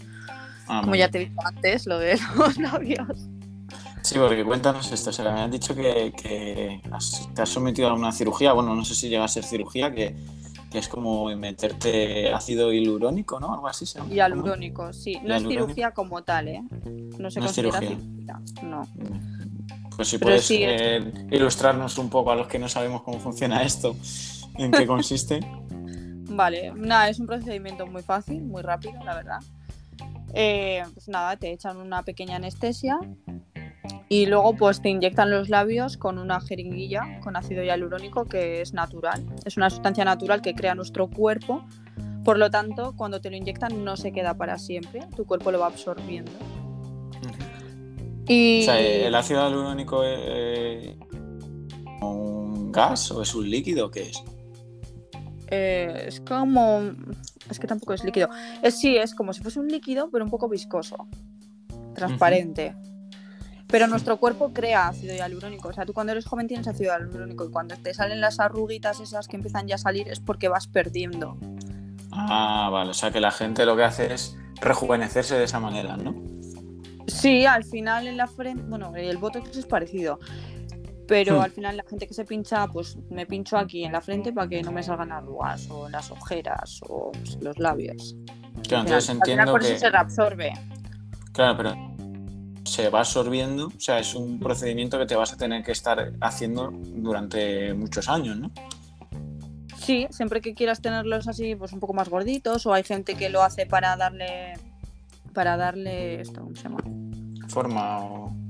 Ah, 0.69 0.81
como 0.83 0.95
ya 0.95 1.09
te 1.09 1.19
he 1.19 1.27
dicho 1.27 1.41
antes, 1.45 1.87
lo 1.87 1.99
de 1.99 2.19
los 2.37 2.57
labios. 2.59 3.27
Sí, 4.03 4.17
porque 4.19 4.45
cuéntanos 4.45 4.91
esto. 4.91 5.11
O 5.11 5.13
sea, 5.13 5.33
me 5.33 5.41
has 5.43 5.51
dicho 5.51 5.75
que, 5.75 6.13
que 6.21 6.81
has- 6.91 7.29
te 7.35 7.43
has 7.43 7.49
sometido 7.49 7.89
a 7.89 7.95
una 7.95 8.11
cirugía. 8.13 8.53
Bueno, 8.53 8.75
no 8.75 8.85
sé 8.85 8.95
si 8.95 9.09
llega 9.09 9.25
a 9.25 9.29
ser 9.29 9.45
cirugía, 9.45 9.93
que, 9.95 10.17
que 10.71 10.79
es 10.79 10.89
como 10.89 11.27
meterte 11.37 12.33
ácido 12.33 12.73
hialurónico, 12.73 13.39
¿no? 13.39 13.53
Algo 13.55 13.69
así 13.69 13.87
se 13.87 13.99
llama. 14.01 14.13
Y 14.13 14.19
alurónico, 14.21 14.93
sí. 14.93 15.15
No 15.15 15.21
es 15.21 15.43
Hialurónico. 15.43 15.65
cirugía 15.67 15.91
como 15.93 16.23
tal, 16.23 16.49
¿eh? 16.49 16.63
No 17.19 17.31
se 17.31 17.39
No 17.41 17.47
considera 17.47 17.79
cirugía. 17.79 17.99
cirugía. 18.01 18.41
No. 18.69 18.89
Pues 19.97 20.09
si 20.09 20.19
Pero 20.19 20.31
puedes 20.31 20.47
sí, 20.47 20.59
eh, 20.63 21.13
ilustrarnos 21.31 21.99
un 21.99 22.09
poco 22.09 22.33
a 22.33 22.37
los 22.37 22.47
que 22.49 22.59
no 22.59 22.69
sabemos 22.69 23.03
cómo 23.03 23.21
funciona 23.21 23.63
esto, 23.63 23.95
en 24.57 24.71
qué 24.71 24.87
consiste. 24.87 25.41
Vale, 26.35 26.73
nada, 26.75 27.09
es 27.09 27.19
un 27.21 27.27
procedimiento 27.27 27.87
muy 27.87 28.03
fácil, 28.03 28.43
muy 28.43 28.63
rápido, 28.63 29.03
la 29.05 29.15
verdad. 29.15 29.39
Eh, 30.35 30.83
pues 30.95 31.09
nada, 31.09 31.37
te 31.37 31.53
echan 31.53 31.77
una 31.77 32.03
pequeña 32.03 32.37
anestesia 32.37 32.99
y 34.09 34.27
luego 34.27 34.55
pues 34.55 34.81
te 34.81 34.89
inyectan 34.89 35.31
los 35.31 35.49
labios 35.49 35.97
con 35.97 36.19
una 36.19 36.41
jeringuilla 36.41 37.21
con 37.21 37.37
ácido 37.37 37.63
hialurónico 37.63 38.27
que 38.27 38.61
es 38.61 38.73
natural. 38.73 39.25
Es 39.45 39.57
una 39.57 39.69
sustancia 39.71 40.05
natural 40.05 40.41
que 40.43 40.55
crea 40.55 40.75
nuestro 40.75 41.09
cuerpo. 41.09 41.65
Por 42.25 42.39
lo 42.39 42.51
tanto, 42.51 42.95
cuando 42.97 43.21
te 43.21 43.31
lo 43.31 43.37
inyectan 43.37 43.85
no 43.85 43.97
se 43.97 44.13
queda 44.13 44.35
para 44.35 44.59
siempre, 44.59 45.01
tu 45.17 45.27
cuerpo 45.27 45.51
lo 45.51 45.61
va 45.61 45.67
absorbiendo. 45.67 46.31
Y 48.29 48.63
O 48.63 48.65
sea, 48.65 48.81
¿el 48.81 49.15
ácido 49.15 49.41
hialurónico 49.41 50.05
es 50.05 50.95
un 52.01 52.71
gas 52.71 53.11
o 53.11 53.23
es 53.23 53.35
un 53.35 53.51
líquido? 53.51 53.91
¿Qué 53.91 54.11
es? 54.11 54.23
Eh, 55.55 56.05
es 56.09 56.21
como... 56.21 56.81
Es 57.51 57.59
que 57.59 57.67
tampoco 57.67 57.93
es 57.93 58.03
líquido. 58.05 58.31
Es, 58.63 58.81
sí, 58.81 58.97
es 58.97 59.15
como 59.15 59.35
si 59.35 59.43
fuese 59.43 59.61
un 59.61 59.69
líquido, 59.69 60.09
pero 60.11 60.25
un 60.25 60.31
poco 60.31 60.49
viscoso, 60.49 61.09
transparente. 61.95 62.75
Pero 63.67 63.87
nuestro 63.87 64.17
cuerpo 64.17 64.55
crea 64.55 64.89
ácido 64.89 65.15
hialurónico. 65.15 65.69
O 65.69 65.73
sea, 65.75 65.85
tú 65.85 65.93
cuando 65.93 66.13
eres 66.13 66.25
joven 66.25 66.49
tienes 66.49 66.67
ácido 66.69 66.93
hialurónico 66.93 67.45
y 67.45 67.51
cuando 67.51 67.77
te 67.77 67.93
salen 67.93 68.23
las 68.23 68.41
arruguitas 68.41 69.01
esas 69.01 69.29
que 69.29 69.37
empiezan 69.37 69.67
ya 69.69 69.75
a 69.75 69.79
salir 69.79 70.09
es 70.09 70.21
porque 70.21 70.49
vas 70.49 70.69
perdiendo. 70.69 71.37
Ah, 72.11 72.71
vale. 72.73 72.91
O 72.91 72.95
sea 72.95 73.11
que 73.11 73.21
la 73.21 73.31
gente 73.31 73.67
lo 73.67 73.77
que 73.77 73.85
hace 73.85 74.15
es 74.15 74.39
rejuvenecerse 74.61 75.37
de 75.37 75.45
esa 75.45 75.61
manera, 75.61 75.99
¿no? 75.99 76.15
Sí, 77.07 77.45
al 77.45 77.65
final 77.65 78.07
en 78.07 78.17
la 78.17 78.27
frente, 78.27 78.63
bueno, 78.69 78.95
el 78.97 79.19
botox 79.19 79.55
es 79.57 79.67
parecido. 79.67 80.19
Pero 81.13 81.37
Hmm. 81.37 81.43
al 81.43 81.51
final 81.51 81.77
la 81.77 81.85
gente 81.85 82.07
que 82.07 82.15
se 82.15 82.25
pincha, 82.25 82.67
pues 82.69 82.97
me 83.11 83.27
pincho 83.27 83.59
aquí 83.59 83.85
en 83.85 83.93
la 83.93 84.01
frente 84.01 84.33
para 84.33 84.49
que 84.49 84.63
no 84.63 84.73
me 84.73 84.83
salgan 84.83 85.13
arrugas 85.13 85.69
o 85.69 85.87
las 85.91 86.11
ojeras 86.11 86.81
o 86.89 87.13
pues, 87.13 87.37
los 87.43 87.59
labios. 87.59 88.17
Claro, 88.67 88.85
entonces 88.85 89.11
final 89.11 89.29
entiendo 89.29 89.53
por 89.53 89.61
que. 89.61 89.73
eso 89.73 89.79
se 89.81 89.91
reabsorbe. 89.91 90.55
Claro, 91.33 91.57
pero 91.59 91.75
se 92.65 92.89
va 92.89 93.01
absorbiendo, 93.01 93.67
o 93.67 93.79
sea, 93.79 93.99
es 93.99 94.15
un 94.15 94.39
procedimiento 94.39 94.99
que 94.99 95.05
te 95.05 95.15
vas 95.15 95.35
a 95.35 95.37
tener 95.37 95.63
que 95.63 95.73
estar 95.73 96.13
haciendo 96.23 96.71
durante 96.73 97.75
muchos 97.75 98.09
años, 98.09 98.39
¿no? 98.39 98.51
Sí, 99.77 100.07
siempre 100.09 100.41
que 100.41 100.55
quieras 100.55 100.81
tenerlos 100.81 101.29
así, 101.29 101.55
pues 101.57 101.75
un 101.75 101.81
poco 101.81 101.93
más 101.93 102.09
gorditos, 102.09 102.65
o 102.65 102.73
hay 102.73 102.85
gente 102.85 103.17
que 103.17 103.29
lo 103.29 103.43
hace 103.43 103.67
para 103.67 103.97
darle. 103.99 104.55
Para 105.35 105.59
darle 105.59 106.23
esto, 106.23 106.41
¿cómo 106.41 106.57
se 106.57 106.63
llama? 106.63 106.83
Forma 107.49 107.99
o. 107.99 108.42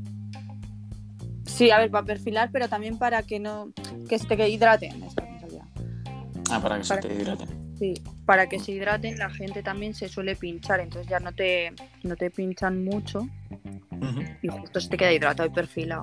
Sí, 1.63 1.71
a 1.71 1.79
ver, 1.79 1.91
para 1.91 2.05
perfilar, 2.05 2.51
pero 2.53 2.69
también 2.69 2.99
para 2.99 3.23
que 3.23 3.39
no. 3.39 3.73
que 4.09 4.19
se 4.19 4.27
te 4.27 4.49
hidraten. 4.49 5.05
Ah, 6.51 6.61
para 6.61 6.81
que 6.81 6.87
Para 6.89 7.01
se 7.03 7.09
te 7.09 7.15
que- 7.15 7.23
hidrate. 7.23 7.45
Sí, 7.79 7.95
para 8.27 8.49
que 8.49 8.59
se 8.59 8.73
hidraten, 8.73 9.19
la 9.19 9.31
gente 9.31 9.63
también 9.63 9.95
se 9.95 10.09
suele 10.09 10.37
pinchar, 10.37 10.81
entonces 10.81 11.09
ya 11.11 11.19
no 11.21 11.33
te, 11.33 11.73
no 12.05 12.15
te 12.17 12.31
pinchan 12.31 12.85
mucho 12.85 13.27
y 14.43 14.49
justo 14.49 14.81
se 14.81 14.89
te 14.89 14.97
queda 14.97 15.13
hidratado 15.13 15.49
y 15.49 15.53
perfilado. 15.53 16.03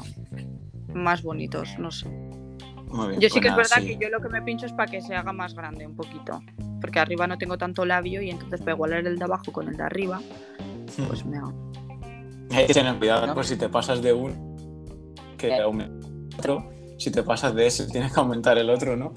Más 0.93 1.21
bonitos, 1.23 1.77
no 1.77 1.91
sé. 1.91 2.07
Muy 2.09 3.09
bien. 3.09 3.21
Yo 3.21 3.29
sí 3.29 3.33
pues 3.35 3.41
que 3.41 3.47
es 3.49 3.55
verdad 3.55 3.77
sí. 3.81 3.87
que 3.87 3.97
yo 4.03 4.09
lo 4.09 4.19
que 4.21 4.29
me 4.29 4.41
pincho 4.41 4.65
es 4.65 4.73
para 4.73 4.89
que 4.91 5.01
se 5.01 5.13
haga 5.15 5.31
más 5.31 5.53
grande 5.53 5.85
un 5.85 5.95
poquito. 5.95 6.41
Porque 6.81 6.99
arriba 6.99 7.27
no 7.27 7.37
tengo 7.37 7.57
tanto 7.57 7.85
labio 7.85 8.21
y 8.21 8.29
entonces 8.29 8.59
para 8.61 8.71
igualar 8.73 9.05
el 9.05 9.17
de 9.19 9.23
abajo 9.25 9.51
con 9.51 9.67
el 9.67 9.75
de 9.77 9.83
arriba, 9.83 10.21
pues 11.07 11.25
me 11.25 11.37
hago. 11.37 11.53
Hay 12.51 12.65
que 12.65 12.73
tener 12.73 12.95
cuidado, 12.97 13.27
¿no? 13.27 13.33
Pues 13.35 13.47
si 13.47 13.55
te 13.57 13.69
pasas 13.69 14.01
de 14.01 14.11
un 14.13 14.48
que 15.39 15.55
aumenta 15.55 16.07
otro, 16.37 16.69
si 16.97 17.11
te 17.11 17.23
pasas 17.23 17.53
de 17.55 17.67
ese 17.67 17.87
tienes 17.87 18.13
que 18.13 18.19
aumentar 18.19 18.57
el 18.57 18.69
otro, 18.69 18.95
¿no? 18.95 19.13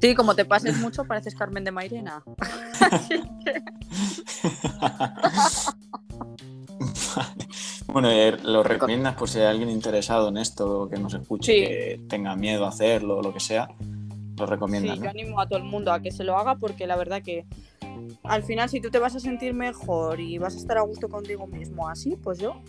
Sí, 0.00 0.14
como 0.14 0.34
te 0.34 0.44
pases 0.44 0.78
mucho, 0.78 1.04
pareces 1.04 1.34
Carmen 1.34 1.64
de 1.64 1.72
Mairena. 1.72 2.22
bueno, 7.88 8.10
eh, 8.10 8.36
lo 8.44 8.62
recomiendas 8.62 9.14
por 9.16 9.28
si 9.28 9.38
hay 9.40 9.46
alguien 9.46 9.70
interesado 9.70 10.28
en 10.28 10.36
esto, 10.36 10.88
que 10.88 10.98
nos 10.98 11.14
escuche, 11.14 11.52
Sí. 11.52 11.60
que 11.66 12.00
tenga 12.08 12.36
miedo 12.36 12.64
a 12.64 12.68
hacerlo 12.68 13.18
o 13.18 13.22
lo 13.22 13.32
que 13.32 13.40
sea, 13.40 13.68
lo 14.36 14.46
recomiendas, 14.46 14.94
Sí, 14.94 14.98
¿no? 15.00 15.04
yo 15.06 15.10
animo 15.10 15.40
a 15.40 15.48
todo 15.48 15.58
el 15.58 15.64
mundo 15.64 15.92
a 15.92 16.00
que 16.00 16.12
se 16.12 16.24
lo 16.24 16.36
haga 16.38 16.56
porque 16.56 16.86
la 16.86 16.96
verdad 16.96 17.22
que 17.22 17.46
al 18.22 18.42
final 18.44 18.68
si 18.68 18.80
tú 18.80 18.90
te 18.90 18.98
vas 18.98 19.16
a 19.16 19.20
sentir 19.20 19.54
mejor 19.54 20.20
y 20.20 20.38
vas 20.38 20.54
a 20.54 20.58
estar 20.58 20.78
a 20.78 20.82
gusto 20.82 21.08
contigo 21.08 21.46
mismo 21.46 21.88
así, 21.88 22.16
pues 22.22 22.38
yo, 22.38 22.62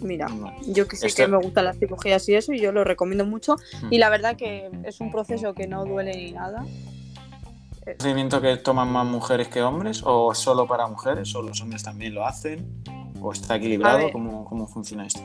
mira, 0.00 0.28
yo 0.66 0.86
que 0.86 0.96
sé 0.96 1.12
que 1.12 1.26
me 1.26 1.38
gustan 1.38 1.64
las 1.64 1.78
cirugías 1.78 2.28
y 2.28 2.34
eso 2.34 2.52
y 2.52 2.60
yo 2.60 2.72
lo 2.72 2.84
recomiendo 2.84 3.24
mucho 3.24 3.56
Hmm. 3.82 3.92
y 3.92 3.98
la 3.98 4.10
verdad 4.10 4.36
que 4.36 4.70
es 4.84 5.00
un 5.00 5.10
proceso 5.10 5.54
que 5.54 5.66
no 5.66 5.84
duele 5.84 6.16
ni 6.16 6.32
nada. 6.32 6.64
¿Es 6.64 7.92
un 7.92 7.96
procedimiento 7.98 8.40
que 8.40 8.56
toman 8.56 8.90
más 8.90 9.06
mujeres 9.06 9.48
que 9.48 9.62
hombres 9.62 10.02
o 10.04 10.34
solo 10.34 10.66
para 10.66 10.86
mujeres 10.86 11.34
o 11.34 11.42
los 11.42 11.60
hombres 11.60 11.82
también 11.82 12.14
lo 12.14 12.26
hacen 12.26 12.82
o 13.20 13.32
está 13.32 13.56
equilibrado? 13.56 14.10
¿Cómo, 14.12 14.44
¿Cómo 14.44 14.66
funciona 14.66 15.06
esto? 15.06 15.20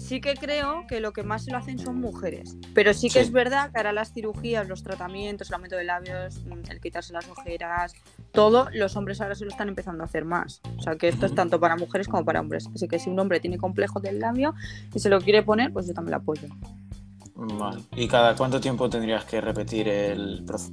Sí 0.00 0.20
que 0.20 0.34
creo 0.34 0.86
que 0.88 0.98
lo 0.98 1.12
que 1.12 1.22
más 1.22 1.44
se 1.44 1.50
lo 1.52 1.58
hacen 1.58 1.78
son 1.78 2.00
mujeres, 2.00 2.56
pero 2.74 2.94
sí 2.94 3.08
que 3.08 3.12
Sí. 3.14 3.18
es 3.20 3.32
verdad 3.32 3.70
que 3.70 3.76
ahora 3.78 3.92
las 3.92 4.12
cirugías, 4.12 4.66
los 4.66 4.82
tratamientos, 4.82 5.48
el 5.48 5.54
aumento 5.54 5.76
de 5.76 5.84
labios, 5.84 6.42
mm, 6.44 6.70
el 6.70 6.80
quitarse 6.80 7.12
las 7.12 7.28
ojeras, 7.28 7.92
todo, 8.32 8.68
los 8.72 8.96
hombres 8.96 9.20
ahora 9.20 9.34
se 9.34 9.44
lo 9.44 9.50
están 9.50 9.68
empezando 9.68 10.02
a 10.02 10.06
hacer 10.06 10.24
más. 10.24 10.62
O 10.78 10.82
sea 10.82 10.96
que 10.96 11.08
esto 11.08 11.26
es 11.26 11.34
tanto 11.34 11.60
para 11.60 11.76
mujeres 11.76 12.08
como 12.08 12.24
para 12.24 12.40
hombres. 12.40 12.68
Así 12.74 12.88
que 12.88 12.98
si 12.98 13.10
un 13.10 13.18
hombre 13.20 13.40
tiene 13.40 13.58
complejo 13.58 14.00
del 14.00 14.18
labio 14.20 14.54
y 14.94 14.98
se 14.98 15.10
lo 15.10 15.20
quiere 15.20 15.42
poner, 15.42 15.72
pues 15.72 15.86
yo 15.86 15.92
también 15.94 16.12
lo 16.12 16.16
apoyo. 16.16 16.48
Vale. 17.34 17.82
¿Y 17.94 18.08
cada 18.08 18.34
cuánto 18.34 18.60
tiempo 18.60 18.88
tendrías 18.88 19.24
que 19.26 19.40
repetir 19.40 19.86
el 19.88 20.44
proceso? 20.46 20.72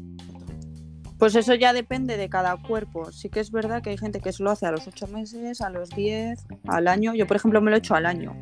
Pues 1.19 1.35
eso 1.35 1.53
ya 1.55 1.73
depende 1.73 2.15
de 2.15 2.29
cada 2.29 2.55
cuerpo. 2.57 3.11
Sí 3.11 3.29
que 3.29 3.39
es 3.39 3.51
verdad 3.51 3.81
que 3.81 3.89
hay 3.89 3.97
gente 3.97 4.19
que 4.21 4.31
se 4.31 4.43
lo 4.43 4.51
hace 4.51 4.65
a 4.67 4.71
los 4.71 4.87
8 4.87 5.07
meses, 5.07 5.61
a 5.61 5.69
los 5.69 5.89
10, 5.89 6.45
al 6.67 6.87
año. 6.87 7.13
Yo, 7.13 7.27
por 7.27 7.35
ejemplo, 7.37 7.59
me 7.61 7.71
lo 7.71 7.75
he 7.75 7.79
hecho 7.79 7.95
al 7.95 8.05
año. 8.05 8.35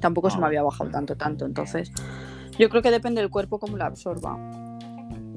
Tampoco 0.00 0.30
se 0.30 0.36
Ah. 0.36 0.40
me 0.40 0.46
había 0.46 0.62
bajado 0.62 0.90
tanto, 0.90 1.16
tanto. 1.16 1.44
Entonces, 1.46 1.90
yo 2.58 2.68
creo 2.68 2.82
que 2.82 2.90
depende 2.90 3.20
del 3.20 3.30
cuerpo 3.30 3.58
cómo 3.58 3.76
lo 3.76 3.84
absorba. 3.84 4.36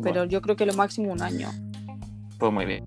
Pero 0.01 0.19
Bueno, 0.19 0.25
yo 0.25 0.41
creo 0.41 0.55
que 0.55 0.65
lo 0.65 0.73
máximo 0.73 1.11
un 1.11 1.21
año. 1.21 1.49
pues 2.37 2.51
muy 2.51 2.65
bien. 2.65 2.83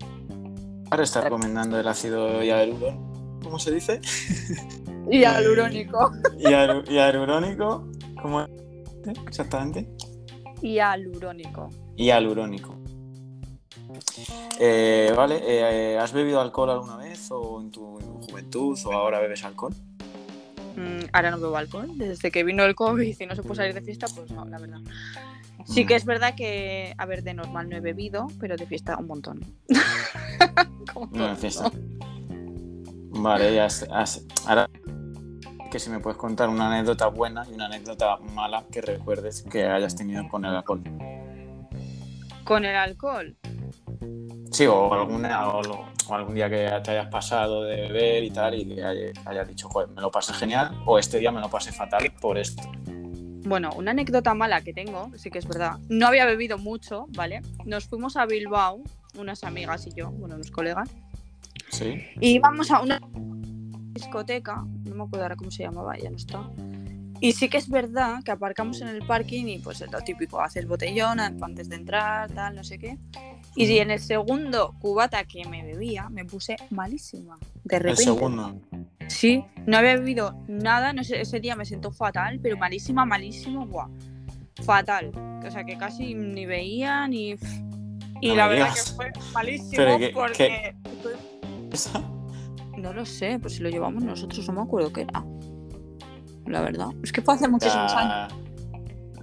Ahora 0.90 1.04
está 1.04 1.21
recomendando 1.21 1.78
el 1.78 1.87
ácido 1.88 2.43
hialurónico, 2.43 3.40
¿cómo 3.43 3.59
se 3.59 3.71
dice? 3.73 4.00
Y 5.11 5.23
alurónico. 5.25 6.11
Hialu- 6.38 6.88
hialurónico, 6.88 7.87
¿cómo 8.23 8.40
es? 8.40 8.49
Exactamente. 9.26 9.87
Y 10.62 10.78
alurónico. 10.78 11.69
Hialurónico. 11.97 12.75
Eh, 14.59 15.12
vale, 15.16 15.40
eh, 15.47 15.99
¿has 15.99 16.12
bebido 16.12 16.40
alcohol 16.40 16.71
alguna 16.71 16.97
vez 16.97 17.31
o 17.31 17.61
en 17.61 17.71
tu 17.71 17.99
juventud 18.28 18.78
o 18.87 18.93
ahora 18.93 19.21
bebes 19.21 19.45
alcohol? 19.45 19.75
Mm, 20.76 21.07
ahora 21.12 21.31
no 21.31 21.38
bebo 21.40 21.57
alcohol. 21.57 21.88
Desde 21.97 22.31
que 22.31 22.43
vino 22.45 22.64
el 22.64 22.75
COVID 22.75 23.16
y 23.21 23.26
no 23.26 23.35
se 23.37 23.43
puede 23.43 23.57
salir 23.57 23.75
de 23.75 23.83
fiesta, 23.83 24.07
pues 24.14 24.31
no, 24.31 24.45
la 24.45 24.59
verdad. 24.59 24.81
Sí 25.66 25.87
que 25.87 25.95
es 25.95 26.04
verdad 26.04 26.35
que, 26.37 26.95
a 26.99 27.07
ver, 27.07 27.23
de 27.23 27.33
normal 27.35 27.69
no 27.69 27.76
he 27.76 27.81
bebido, 27.81 28.26
pero 28.40 28.57
de 28.57 28.66
fiesta 28.66 28.97
un 28.99 29.07
montón. 29.07 29.40
Como 30.93 31.07
No, 31.07 31.12
todo 31.12 31.28
el 31.31 31.37
fiesta. 31.37 31.71
Vale, 33.16 33.54
ya 33.54 33.66
has- 33.66 34.26
ahora 34.47 34.69
que 35.71 35.78
si 35.78 35.90
me 35.90 36.00
puedes 36.00 36.19
contar 36.19 36.49
una 36.49 36.73
anécdota 36.73 37.07
buena 37.09 37.45
y 37.50 37.54
una 37.54 37.66
anécdota 37.66 38.16
mala 38.19 38.64
que 38.71 38.81
recuerdes 38.81 39.43
que 39.43 39.64
hayas 39.66 39.95
tenido 39.97 40.28
con 40.28 40.45
el 40.45 40.54
alcohol. 40.54 40.83
Con 42.45 42.64
el 42.64 42.76
alcohol. 42.76 43.37
Sí, 44.55 44.67
o, 44.67 44.95
alguna, 44.95 45.49
o, 45.49 45.63
lo- 45.65 45.85
o 46.09 46.15
algún 46.15 46.37
día 46.37 46.49
que 46.49 46.71
te 46.85 46.93
hayas 46.93 47.09
pasado 47.09 47.65
de 47.65 47.75
beber 47.89 48.23
y 48.23 48.31
tal 48.31 48.55
y 48.55 48.65
que 48.67 48.85
haya- 48.85 49.13
hayas 49.25 49.49
dicho, 49.49 49.69
joder, 49.69 49.89
me 49.89 50.01
lo 50.01 50.13
pasé 50.13 50.33
genial 50.33 50.81
o 50.87 50.97
este 50.97 51.19
día 51.19 51.33
me 51.33 51.41
lo 51.41 51.51
pasé 51.51 51.73
fatal 51.73 52.09
por 52.21 52.39
esto. 52.39 52.63
Bueno, 53.47 53.71
una 53.77 53.91
anécdota 53.91 54.33
mala 54.33 54.61
que 54.61 54.73
tengo, 54.73 55.11
sí 55.17 55.29
que 55.33 55.39
es 55.41 55.49
verdad. 55.49 55.79
No 55.89 56.07
había 56.07 56.25
bebido 56.25 56.57
mucho, 56.57 57.07
¿vale? 57.17 57.43
Nos 57.65 57.87
fuimos 57.89 58.17
a 58.17 58.27
Bilbao, 58.27 58.81
unas 59.19 59.43
amigas 59.43 59.89
y 59.89 59.91
yo, 59.93 60.11
bueno, 60.13 60.37
unos 60.37 60.53
colegas, 60.53 60.89
Sí. 61.71 62.01
y 62.21 62.35
íbamos 62.37 62.71
a 62.71 62.81
una 62.81 63.01
discoteca, 63.93 64.65
no 64.85 64.95
me 64.95 65.03
acuerdo 65.03 65.25
ahora 65.25 65.37
cómo 65.37 65.51
se 65.51 65.65
llamaba, 65.65 65.99
ya 65.99 66.11
no 66.11 66.17
está. 66.17 66.49
Y 67.21 67.33
sí 67.33 67.49
que 67.49 67.57
es 67.59 67.69
verdad 67.69 68.23
que 68.25 68.31
aparcamos 68.31 68.81
en 68.83 68.89
el 68.89 69.05
parking 69.05 69.47
y 69.47 69.59
pues 69.59 69.81
es 69.81 69.91
lo 69.91 70.01
típico, 70.03 70.41
haces 70.41 70.67
botellón 70.69 71.19
antes 71.19 71.69
de 71.69 71.77
entrar, 71.77 72.31
tal, 72.31 72.55
no 72.55 72.63
sé 72.63 72.79
qué. 72.79 72.99
Y 73.57 73.65
Ujú. 73.65 73.83
en 73.83 73.91
el 73.93 74.01
segundo 74.01 74.75
cubata 74.81 75.25
que 75.25 75.45
me 75.47 75.63
bebía, 75.63 76.09
me 76.09 76.25
puse 76.25 76.57
malísima. 76.71 77.39
De 77.65 77.77
El 77.77 77.83
repente. 77.83 78.03
segundo. 78.05 78.61
Sí, 79.09 79.45
no 79.67 79.77
había 79.77 79.95
bebido 79.97 80.35
nada, 80.49 80.93
no 80.93 81.05
sé, 81.05 81.21
ese 81.21 81.39
día 81.41 81.55
me 81.55 81.65
sentó 81.65 81.93
fatal, 81.93 82.41
pero 82.43 82.57
malísima, 82.57 83.05
malísimo, 83.05 83.67
guau. 83.67 83.89
Fatal. 84.65 85.11
O 85.47 85.51
sea, 85.51 85.65
que 85.65 85.77
casi 85.77 86.15
ni 86.15 86.47
veía 86.47 87.07
ni. 87.07 87.37
Y 88.21 88.29
No 88.29 88.35
la 88.37 88.47
verdad 88.49 88.69
digas. 88.71 88.91
que 88.91 88.97
fue 88.97 89.13
malísimo 89.33 89.99
que- 89.99 90.09
porque. 90.15 90.75
Esa- 91.73 92.03
No 92.79 92.93
lo 92.93 93.07
sé, 93.07 93.39
pues 93.39 93.55
si 93.55 93.63
lo 93.63 93.69
llevamos 93.71 94.03
nosotros, 94.05 94.47
no 94.49 94.55
me 94.55 94.63
acuerdo 94.63 94.93
qué 94.93 95.03
era. 95.03 95.25
La 96.47 96.61
verdad. 96.61 96.89
Es 97.03 97.13
que 97.13 97.23
fue 97.23 97.35
hace 97.35 97.49
muchísimos 97.49 97.93
años. 97.95 98.33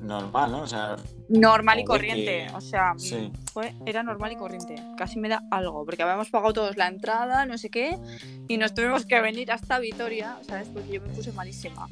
Normal, 0.01 0.51
¿no? 0.51 0.61
O 0.61 0.67
sea, 0.67 0.95
Normal 1.29 1.79
y 1.79 1.83
corriente. 1.85 2.47
que- 2.47 2.55
O 2.55 2.61
sea, 2.61 2.93
sí. 2.97 3.31
fue, 3.53 3.75
era 3.85 4.01
normal 4.03 4.31
y 4.31 4.35
corriente. 4.35 4.75
Casi 4.97 5.19
me 5.19 5.29
da 5.29 5.43
algo, 5.51 5.85
porque 5.85 6.01
habíamos 6.03 6.29
pagado 6.29 6.53
todos 6.53 6.75
la 6.77 6.87
entrada, 6.87 7.45
no 7.45 7.57
sé 7.57 7.69
qué, 7.69 7.97
y 8.47 8.57
nos 8.57 8.73
tuvimos 8.73 9.05
que 9.05 9.21
venir 9.21 9.51
hasta 9.51 9.77
Vitoria, 9.79 10.39
¿sabes? 10.47 10.67
Porque 10.69 10.91
yo 10.93 11.01
me 11.01 11.09
puse 11.09 11.31
malísima. 11.33 11.87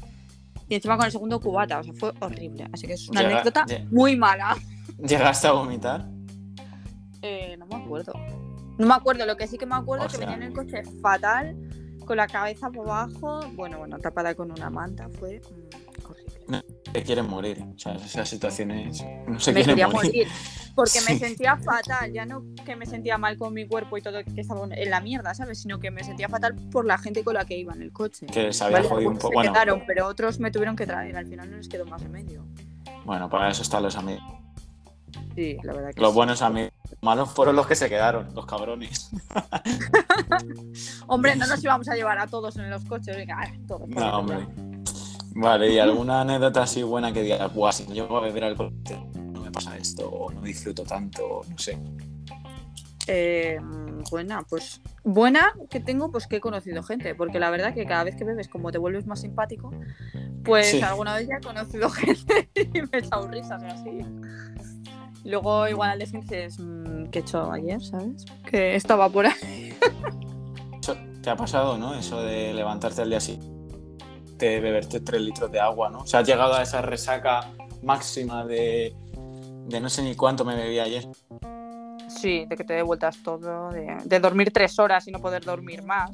Y 0.67 0.75
encima 0.75 0.97
con 0.97 1.05
el 1.05 1.11
segundo 1.11 1.39
cubata, 1.39 1.79
o 1.79 1.83
sea, 1.83 1.93
fue 1.93 2.11
horrible. 2.19 2.67
Así 2.73 2.87
que 2.87 2.93
es 2.93 3.07
una 3.09 3.21
Llega- 3.21 3.41
anécdota 3.41 3.65
muy 3.91 4.15
mala. 4.15 4.55
¿Llegaste 4.97 5.47
a 5.47 5.51
vomitar? 5.53 6.05
Eh, 7.21 7.55
no 7.57 7.65
me 7.67 7.75
acuerdo. 7.75 8.13
No 8.77 8.87
me 8.87 8.93
acuerdo, 8.93 9.25
lo 9.25 9.35
que 9.37 9.47
sí 9.47 9.57
que 9.57 9.65
me 9.65 9.75
acuerdo 9.75 10.05
es 10.05 10.11
que 10.13 10.19
venía 10.19 10.35
en 10.35 10.43
el 10.43 10.53
coche 10.53 10.83
fatal, 11.01 11.55
con 12.05 12.17
la 12.17 12.27
cabeza 12.27 12.69
por 12.71 12.87
abajo, 12.89 13.41
bueno, 13.53 13.77
bueno, 13.77 13.99
tapada 13.99 14.33
con 14.35 14.51
una 14.51 14.69
manta, 14.69 15.09
fue 15.19 15.41
mm, 15.41 16.05
horrible. 16.09 16.63
Te 16.93 17.03
quieren 17.03 17.27
morir. 17.29 17.63
O 17.75 17.77
sea, 17.79 17.93
esas 17.95 18.27
situaciones 18.29 19.03
no 19.27 19.39
se 19.39 19.51
me 19.51 19.63
quieren 19.63 19.75
quería 19.75 19.87
morir. 19.87 20.11
morir. 20.11 20.27
Porque 20.75 20.99
me 21.07 21.17
sentía 21.19 21.57
fatal, 21.57 22.11
ya 22.13 22.25
no 22.25 22.43
que 22.65 22.75
me 22.75 22.85
sentía 22.85 23.17
mal 23.17 23.37
con 23.37 23.53
mi 23.53 23.67
cuerpo 23.67 23.97
y 23.97 24.01
todo 24.01 24.23
que 24.23 24.41
estaba 24.41 24.65
en 24.71 24.89
la 24.89 24.99
mierda, 25.01 25.33
¿sabes? 25.33 25.61
Sino 25.61 25.79
que 25.79 25.91
me 25.91 26.03
sentía 26.03 26.29
fatal 26.29 26.55
por 26.71 26.85
la 26.85 26.97
gente 26.97 27.23
con 27.23 27.33
la 27.35 27.45
que 27.45 27.57
iba 27.57 27.73
en 27.73 27.81
el 27.81 27.91
coche. 27.91 28.25
Que 28.27 28.51
se 28.53 28.63
había 28.63 28.77
Vale, 28.77 28.89
jodido 28.89 29.09
un 29.11 29.17
poco. 29.17 29.29
se 29.29 29.33
Bueno, 29.35 29.53
quedaron, 29.53 29.83
pero 29.85 30.07
otros 30.07 30.39
me 30.39 30.51
tuvieron 30.51 30.75
que 30.75 30.85
traer, 30.87 31.15
al 31.17 31.27
final 31.27 31.49
no 31.51 31.57
les 31.57 31.67
quedó 31.69 31.85
más 31.85 32.01
remedio. 32.01 32.45
bueno, 33.05 33.29
para 33.29 33.49
eso 33.49 33.61
están 33.61 33.83
los 33.83 33.95
amigos. 33.95 34.23
Sí, 35.35 35.57
la 35.63 35.73
verdad 35.73 35.93
que 35.93 36.01
Los 36.01 36.11
sí. 36.11 36.15
buenos 36.15 36.41
amigos 36.41 36.71
Malos 37.01 37.29
fueron 37.31 37.55
los 37.55 37.65
que 37.65 37.75
se 37.75 37.87
quedaron, 37.87 38.33
los 38.35 38.45
cabrones. 38.45 39.09
Hombre, 41.07 41.35
no 41.35 41.47
nos 41.47 41.63
íbamos 41.63 41.87
a 41.87 41.95
llevar 41.95 42.19
a 42.19 42.27
todos 42.27 42.57
en 42.57 42.69
los 42.69 42.83
coches. 42.85 43.15
Venga, 43.15 43.39
todos. 43.67 43.87
No, 43.89 44.19
hombre. 44.19 44.45
Vale, 45.35 45.71
¿y 45.71 45.79
alguna 45.79 46.21
anécdota 46.21 46.63
así 46.63 46.83
buena 46.83 47.13
que 47.13 47.21
diga, 47.21 47.45
guau, 47.47 47.71
si 47.71 47.83
no 47.87 47.93
llego 47.93 48.17
a 48.17 48.21
beber 48.21 48.43
alcohol, 48.45 48.73
no 49.15 49.41
me 49.41 49.51
pasa 49.51 49.77
esto, 49.77 50.09
o 50.09 50.31
no 50.31 50.41
disfruto 50.41 50.83
tanto, 50.83 51.41
no 51.49 51.57
sé? 51.57 51.77
Eh, 53.07 53.59
buena, 54.11 54.43
pues 54.47 54.81
buena 55.03 55.53
que 55.69 55.79
tengo, 55.79 56.11
pues 56.11 56.27
que 56.27 56.35
he 56.37 56.39
conocido 56.39 56.83
gente, 56.83 57.15
porque 57.15 57.39
la 57.39 57.49
verdad 57.49 57.73
que 57.73 57.85
cada 57.85 58.03
vez 58.03 58.15
que 58.15 58.23
bebes, 58.23 58.47
como 58.47 58.71
te 58.71 58.77
vuelves 58.77 59.07
más 59.07 59.21
simpático, 59.21 59.71
pues 60.43 60.67
Sí. 60.67 60.81
alguna 60.81 61.15
vez 61.15 61.27
ya 61.27 61.35
he 61.37 61.41
conocido 61.41 61.89
gente 61.89 62.49
y 62.55 62.81
me 62.81 62.87
he 62.93 62.97
echado 62.99 63.27
risas 63.27 63.61
y 63.63 63.65
así. 63.65 64.05
Luego 65.25 65.67
igual 65.67 65.91
al 65.91 65.97
día 65.99 66.05
siguiente 66.07 66.35
dices, 66.45 66.59
"Mm, 66.59 67.05
¿qué 67.11 67.19
he 67.19 67.21
hecho 67.23 67.51
ayer, 67.51 67.81
sabes? 67.83 68.25
Que 68.49 68.75
estaba 68.75 69.09
por 69.09 69.25
ahí. 69.25 69.73
Eso 70.81 70.95
te 71.21 71.29
ha 71.29 71.35
pasado, 71.35 71.77
¿no? 71.77 71.93
Eso 71.95 72.21
de 72.21 72.53
levantarte 72.53 73.01
al 73.01 73.09
día 73.09 73.19
siguiente, 73.19 73.49
beberte 74.59 74.99
tres 75.01 75.21
litros 75.21 75.51
de 75.51 75.59
agua, 75.59 75.89
¿no? 75.89 75.99
O 75.99 76.07
sea, 76.07 76.21
has 76.21 76.27
llegado 76.27 76.53
a 76.55 76.61
esa 76.61 76.81
resaca 76.81 77.51
máxima 77.83 78.45
de, 78.45 78.93
de 79.67 79.79
no 79.79 79.89
sé 79.89 80.01
ni 80.03 80.15
cuánto 80.15 80.43
me 80.45 80.55
bebí 80.55 80.79
ayer. 80.79 81.07
Sí, 82.07 82.45
de 82.45 82.55
que 82.57 82.63
te 82.63 82.73
dé 82.73 82.81
vueltas 82.81 83.17
todo, 83.23 83.69
de, 83.71 83.97
de 84.03 84.19
dormir 84.19 84.51
tres 84.51 84.77
horas 84.79 85.07
y 85.07 85.11
no 85.11 85.19
poder 85.19 85.43
dormir 85.45 85.83
más. 85.83 86.11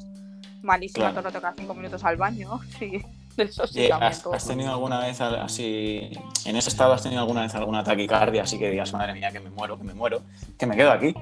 Malísima, 0.62 1.10
Claro. 1.12 1.30
todo 1.30 1.40
cada 1.40 1.54
cinco 1.56 1.74
minutos 1.74 2.04
al 2.04 2.16
baño. 2.16 2.60
Sí, 2.78 3.02
de 3.36 3.42
eso 3.44 3.66
sí 3.66 3.90
¿Has, 3.90 4.22
todo. 4.22 4.32
has 4.32 4.46
tenido 4.46 4.70
alguna 4.70 4.98
vez 5.00 5.20
así, 5.20 6.08
en 6.46 6.56
ese 6.56 6.70
estado 6.70 6.94
has 6.94 7.02
tenido 7.02 7.20
alguna 7.20 7.42
vez 7.42 7.54
alguna 7.54 7.84
taquicardia, 7.84 8.42
así 8.44 8.58
que 8.58 8.70
digas, 8.70 8.92
madre 8.94 9.12
mía, 9.12 9.30
que 9.30 9.40
me 9.40 9.50
muero, 9.50 9.76
que 9.76 9.84
me 9.84 9.92
muero, 9.92 10.22
que 10.58 10.64
me 10.66 10.74
quedo 10.74 10.90
aquí? 10.90 11.14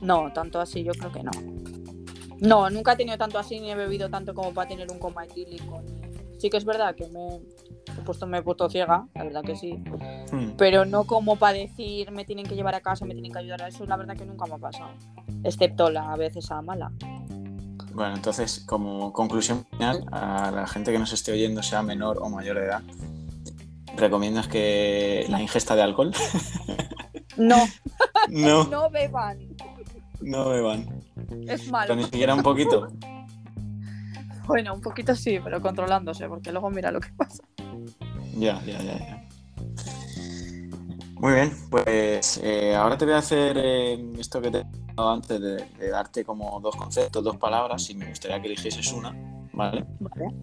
No, 0.00 0.32
tanto 0.32 0.60
así 0.60 0.82
yo 0.82 0.92
creo 0.92 1.12
que 1.12 1.22
no. 1.22 1.30
No, 2.40 2.70
nunca 2.70 2.92
he 2.92 2.96
tenido 2.96 3.18
tanto 3.18 3.38
así 3.38 3.60
ni 3.60 3.70
he 3.70 3.74
bebido 3.74 4.08
tanto 4.08 4.32
como 4.34 4.52
para 4.54 4.68
tener 4.68 4.90
un 4.90 4.98
coma 4.98 5.24
etílico. 5.24 5.82
Sí 6.38 6.50
que 6.50 6.56
es 6.56 6.64
verdad 6.64 6.94
que 6.94 7.06
me 7.08 7.36
he 7.98 8.02
puesto, 8.04 8.26
me 8.26 8.38
he 8.38 8.42
puesto 8.42 8.68
ciega, 8.68 9.06
la 9.14 9.24
verdad 9.24 9.42
que 9.42 9.56
sí. 9.56 9.82
Hmm. 10.32 10.52
Pero 10.56 10.84
no 10.84 11.04
como 11.04 11.36
para 11.36 11.58
decir 11.58 12.10
me 12.10 12.24
tienen 12.24 12.46
que 12.46 12.54
llevar 12.54 12.74
a 12.74 12.80
casa, 12.80 13.04
me 13.04 13.14
tienen 13.14 13.32
que 13.32 13.38
ayudar 13.38 13.62
a 13.62 13.68
eso, 13.68 13.86
la 13.86 13.96
verdad 13.96 14.16
que 14.16 14.26
nunca 14.26 14.46
me 14.46 14.54
ha 14.54 14.58
pasado. 14.58 14.90
Excepto 15.44 15.90
la 15.90 16.12
a 16.12 16.16
veces 16.16 16.50
a 16.50 16.62
mala. 16.62 16.92
Bueno, 17.92 18.14
entonces, 18.14 18.62
como 18.66 19.10
conclusión 19.14 19.64
final, 19.70 20.04
a 20.12 20.50
la 20.50 20.66
gente 20.66 20.92
que 20.92 20.98
nos 20.98 21.14
esté 21.14 21.32
oyendo, 21.32 21.62
sea 21.62 21.82
menor 21.82 22.18
o 22.20 22.28
mayor 22.28 22.58
de 22.58 22.66
edad, 22.66 22.82
¿recomiendas 23.96 24.48
que 24.48 25.24
la 25.30 25.40
ingesta 25.40 25.74
de 25.74 25.82
alcohol? 25.82 26.12
No, 27.36 27.56
no, 28.30 28.64
no 28.70 28.88
beban. 28.88 29.38
no 30.22 30.48
beban. 30.48 31.02
Es 31.46 31.70
malo. 31.70 31.88
Pero 31.88 31.96
ni 31.96 32.04
siquiera 32.04 32.34
un 32.34 32.42
poquito. 32.42 32.88
Bueno, 34.46 34.74
un 34.74 34.80
poquito 34.80 35.14
sí, 35.14 35.38
pero 35.42 35.60
controlándose, 35.60 36.28
porque 36.28 36.52
luego 36.52 36.70
mira 36.70 36.90
lo 36.90 37.00
que 37.00 37.12
pasa. 37.16 37.42
Ya, 38.36 38.60
ya, 38.64 38.78
ya, 38.82 38.98
ya. 38.98 39.26
Muy 41.18 41.32
bien, 41.32 41.52
pues 41.70 42.38
eh, 42.42 42.74
ahora 42.74 42.98
te 42.98 43.06
voy 43.06 43.14
a 43.14 43.18
hacer 43.18 43.56
eh, 43.58 44.12
esto 44.18 44.40
que 44.40 44.50
te 44.50 44.58
he 44.58 44.64
dado 44.94 45.10
antes 45.12 45.40
de, 45.40 45.64
de 45.78 45.90
darte 45.90 46.24
como 46.24 46.60
dos 46.60 46.76
conceptos, 46.76 47.24
dos 47.24 47.38
palabras, 47.38 47.88
y 47.88 47.94
me 47.94 48.06
gustaría 48.06 48.40
que 48.40 48.48
eligieses 48.48 48.92
una, 48.92 49.16
¿vale? 49.54 49.86
Vale. 49.98 50.34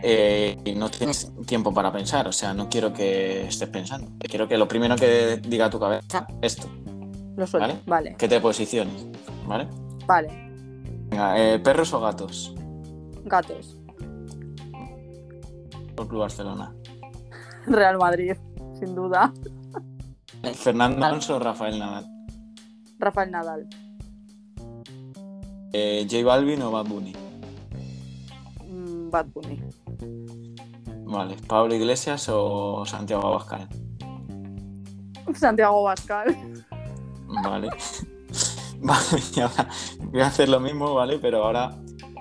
Eh, 0.00 0.56
y 0.64 0.74
no 0.76 0.88
tienes 0.88 1.32
tiempo 1.44 1.74
para 1.74 1.90
pensar, 1.90 2.28
o 2.28 2.32
sea, 2.32 2.54
no 2.54 2.68
quiero 2.68 2.92
que 2.92 3.48
estés 3.48 3.68
pensando. 3.68 4.12
Quiero 4.20 4.46
que 4.46 4.56
lo 4.56 4.68
primero 4.68 4.94
que 4.94 5.38
diga 5.38 5.68
tu 5.68 5.80
cabeza, 5.80 6.24
esto, 6.40 6.68
Lo 7.36 7.44
suelto. 7.44 7.68
Vale. 7.68 7.82
Vale, 7.84 8.16
que 8.16 8.28
te 8.28 8.40
posiciones, 8.40 9.06
¿vale? 9.44 9.66
vale. 10.06 10.28
Venga, 11.10 11.34
¿perros 11.64 11.92
o 11.94 12.00
gatos? 12.00 12.54
Gatos. 13.28 13.78
Club 16.06 16.20
Barcelona. 16.20 16.72
Real 17.66 17.98
Madrid, 17.98 18.36
sin 18.78 18.94
duda. 18.94 19.32
¿Fernando 20.54 21.04
Alonso 21.04 21.36
o 21.36 21.38
Rafael 21.38 21.78
Nadal? 21.78 22.06
Rafael 22.98 23.30
Nadal. 23.30 23.68
Eh, 25.72 26.06
¿J 26.08 26.24
Balvin 26.24 26.62
o 26.62 26.70
Bad 26.70 26.86
Bunny? 26.86 27.12
Mm, 28.66 29.10
Bad 29.10 29.26
Bunny. 29.26 29.62
Vale, 31.04 31.36
¿Pablo 31.46 31.74
Iglesias 31.74 32.28
o 32.30 32.84
Santiago 32.86 33.26
Abascal? 33.28 33.68
Santiago 35.34 35.82
Bascal. 35.82 36.36
Vale. 37.44 37.68
Vale, 38.80 39.22
y 39.34 39.40
ahora 39.40 39.68
voy 40.04 40.20
a 40.20 40.26
hacer 40.28 40.48
lo 40.48 40.60
mismo, 40.60 40.94
¿vale? 40.94 41.18
Pero 41.18 41.44
ahora 41.44 41.76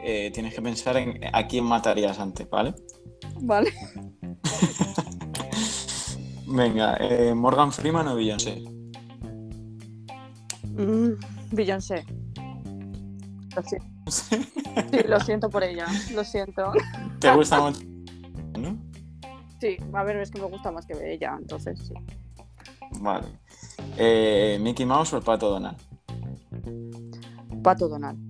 eh, 0.10 0.32
tienes 0.32 0.54
que 0.54 0.62
pensar 0.62 0.96
en 0.96 1.20
a 1.34 1.48
quién 1.48 1.66
matarías 1.66 2.18
antes, 2.18 2.50
¿vale? 2.50 2.74
Vale. 3.42 3.74
Venga, 6.48 6.96
eh, 7.02 7.36
¿Morgan 7.36 7.74
Freeman 7.74 8.08
o 8.08 8.16
Beyoncé? 8.16 8.64
Mm, 10.64 11.12
Beyoncé. 11.52 12.06
Lo 13.54 13.64
siento. 13.64 13.88
Sí, 14.92 15.00
lo 15.06 15.20
siento 15.20 15.50
por 15.50 15.64
ella. 15.64 15.86
Lo 16.14 16.24
siento. 16.24 16.72
¿Te 17.20 17.30
gusta 17.36 17.60
mucho? 17.64 17.82
¿No? 18.58 18.78
Sí, 19.60 19.76
a 19.92 20.04
ver, 20.04 20.16
es 20.18 20.32
que 20.32 20.40
me 20.40 20.48
gusta 20.48 20.72
más 20.72 20.86
que 20.86 20.94
ella, 21.12 21.36
entonces 21.38 21.78
sí. 21.86 21.94
Vale. 23.02 23.28
Eh, 23.98 24.58
¿Mickey 24.62 24.86
Mouse 24.86 25.12
o 25.12 25.18
el 25.18 25.24
Pato 25.24 25.50
Donald? 25.50 25.78
Pato 27.62 27.90
Donald. 27.90 28.27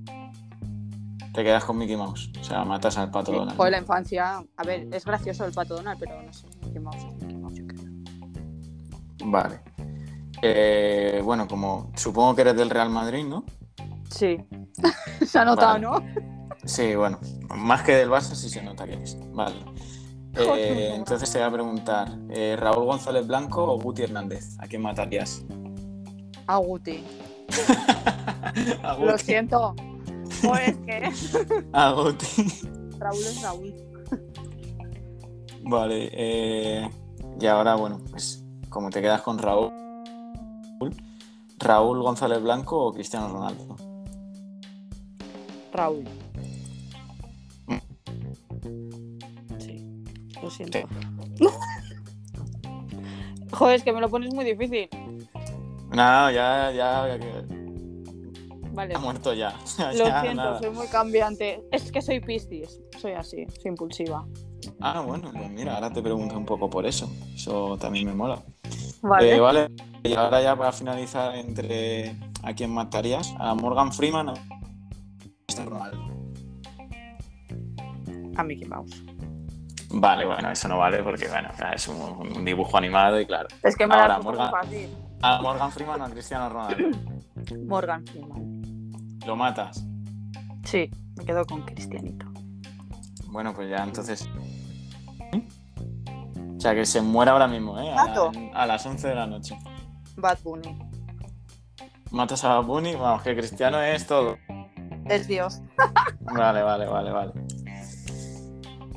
Te 1.37 1.43
quedas 1.43 1.65
con 1.65 1.77
Mickey 1.77 1.95
Mouse. 1.95 2.31
O 2.41 2.43
sea, 2.43 2.65
matas 2.65 2.97
al 2.97 3.11
Pato 3.11 3.31
Sí, 3.31 3.37
Donald. 3.37 3.55
Joder, 3.55 3.71
la 3.73 3.77
infancia. 3.77 4.43
A 4.57 4.63
ver, 4.63 4.87
es 4.91 5.05
gracioso 5.05 5.45
el 5.45 5.53
Pato 5.53 5.75
Donald, 5.75 5.99
pero 5.99 6.19
no 6.19 6.33
sé. 6.33 6.47
Mickey 6.65 6.79
Mouse 6.79 6.95
es 6.95 7.21
Mickey 7.21 7.37
Mouse, 7.37 7.53
yo 7.53 7.67
creo. 7.67 7.83
Vale. 9.23 9.59
Eh, 10.41 11.21
bueno, 11.23 11.47
como 11.47 11.91
supongo 11.95 12.33
que 12.33 12.41
eres 12.41 12.55
del 12.55 12.71
Real 12.71 12.89
Madrid, 12.89 13.23
¿no? 13.23 13.45
Sí. 14.09 14.37
Se 15.27 15.37
ha 15.37 15.45
notado, 15.45 15.73
Vale. 15.73 16.07
¿no? 16.15 16.23
Sí, 16.65 16.95
bueno, 16.95 17.19
más 17.55 17.83
que 17.83 17.91
del 17.91 18.09
Barça 18.09 18.33
sí 18.33 18.49
se 18.49 18.63
nota 18.63 18.87
que 18.87 18.95
es. 18.95 19.15
Vale. 19.31 19.57
Eh, 20.39 20.93
entonces 20.93 21.31
te 21.31 21.39
voy 21.39 21.47
a 21.47 21.51
preguntar, 21.51 22.11
eh, 22.29 22.55
¿Raúl 22.59 22.85
González 22.85 23.25
Blanco 23.25 23.63
o 23.63 23.79
Guti 23.79 24.03
Hernández? 24.03 24.55
¿A 24.59 24.67
quién 24.67 24.83
matarías? 24.83 25.43
A 26.45 26.57
Guti. 26.57 27.03
A 28.83 28.93
Lo 28.93 29.13
Guti. 29.13 29.33
Siento. 30.41 30.47
Pues 30.47 30.77
que 30.85 31.65
A 31.73 31.91
Guti. 31.91 32.27
Raúl 32.99 33.19
es 33.19 33.41
Raúl. 33.41 33.73
Vale. 35.63 36.09
eh, 36.13 36.89
y 37.39 37.45
ahora, 37.45 37.75
bueno, 37.75 38.01
pues 38.09 38.43
como 38.69 38.89
te 38.89 39.01
quedas 39.01 39.21
con 39.21 39.37
Raúl, 39.37 39.71
¿Raúl 41.59 42.01
González 42.01 42.41
Blanco 42.41 42.87
o 42.87 42.93
Cristiano 42.93 43.29
Ronaldo? 43.29 43.75
Raúl. 45.73 46.05
Sí, 49.59 50.03
lo 50.41 50.49
siento. 50.49 50.79
Joder, 53.51 53.75
es 53.75 53.83
que 53.83 53.93
me 53.93 54.01
lo 54.01 54.09
pones 54.09 54.33
muy 54.33 54.45
difícil. 54.45 54.89
No, 55.89 56.31
ya, 56.31 56.71
ya, 56.71 57.17
ya, 57.17 57.56
Vale. 58.77 58.93
ha 58.95 58.99
muerto 58.99 59.33
ya. 59.33 59.53
Lo 59.79 60.05
Ya, 60.07 60.21
siento, 60.21 60.43
nada. 60.43 60.59
soy 60.59 60.69
muy 60.69 60.87
cambiante. 60.87 61.61
Es 61.71 61.91
que 61.91 62.01
soy 62.01 62.19
piscis. 62.21 62.79
Soy 62.99 63.13
así, 63.13 63.45
soy 63.59 63.69
impulsiva. 63.71 64.25
Ah, 64.79 65.01
bueno, 65.01 65.31
pues 65.35 65.49
mira, 65.49 65.75
ahora 65.75 65.91
te 65.91 66.01
pregunto 66.01 66.37
un 66.37 66.45
poco 66.45 66.69
por 66.69 66.85
eso. 66.85 67.09
Eso 67.35 67.75
también 67.77 68.05
me 68.05 68.13
mola. 68.13 68.41
Vale. 69.01 69.35
Eh, 69.35 69.39
vale. 69.39 69.67
Y 70.03 70.13
ahora 70.13 70.41
ya 70.41 70.55
para 70.55 70.71
finalizar 70.71 71.35
entre 71.35 72.15
a 72.43 72.53
quién 72.53 72.71
matarías, 72.73 73.33
a 73.39 73.53
Morgan 73.55 73.91
Freeman 73.91 74.29
o. 74.29 74.33
A 78.35 78.43
Mickey 78.43 78.67
Mouse. 78.67 79.03
Vale, 79.89 80.25
bueno, 80.25 80.51
eso 80.51 80.67
no 80.67 80.77
vale 80.77 81.01
porque 81.01 81.27
bueno, 81.27 81.49
es 81.73 81.87
un, 81.87 81.99
un 82.37 82.45
dibujo 82.45 82.77
animado 82.77 83.19
y 83.19 83.25
claro. 83.25 83.47
Es 83.63 83.75
que 83.75 83.87
me 83.87 83.95
Ahora, 83.95 84.19
Morgan. 84.19 84.51
fácil. 84.51 84.89
A 85.21 85.41
Morgan 85.41 85.71
Freeman 85.71 86.01
o 86.01 86.05
a 86.05 86.09
Cristiano 86.09 86.49
Ronaldo. 86.49 86.97
Morgan 87.65 88.05
Freeman. 88.05 88.46
Lo 89.27 89.35
matas. 89.35 89.85
Sí, 90.63 90.89
me 91.17 91.25
quedo 91.25 91.45
con 91.45 91.63
Cristianito. 91.63 92.25
Bueno, 93.25 93.53
pues 93.53 93.69
ya 93.69 93.83
entonces. 93.83 94.25
O 96.55 96.59
sea, 96.61 96.73
que 96.73 96.85
se 96.85 97.01
muera 97.01 97.33
ahora 97.33 97.49
mismo, 97.49 97.77
¿eh? 97.77 97.91
A, 97.91 98.05
Mato. 98.05 98.31
a 98.53 98.65
las 98.65 98.85
11 98.85 99.05
de 99.05 99.15
la 99.15 99.27
noche. 99.27 99.59
Bad 100.15 100.37
Bunny. 100.43 100.79
Matas 102.11 102.45
a 102.45 102.57
Bunny, 102.59 102.95
vamos, 102.95 103.21
que 103.21 103.35
Cristiano 103.35 103.81
es 103.81 104.07
todo. 104.07 104.37
Es 105.09 105.27
Dios. 105.27 105.59
Vale, 106.21 106.61
vale, 106.63 106.85
vale, 106.85 107.11
vale. 107.11 107.33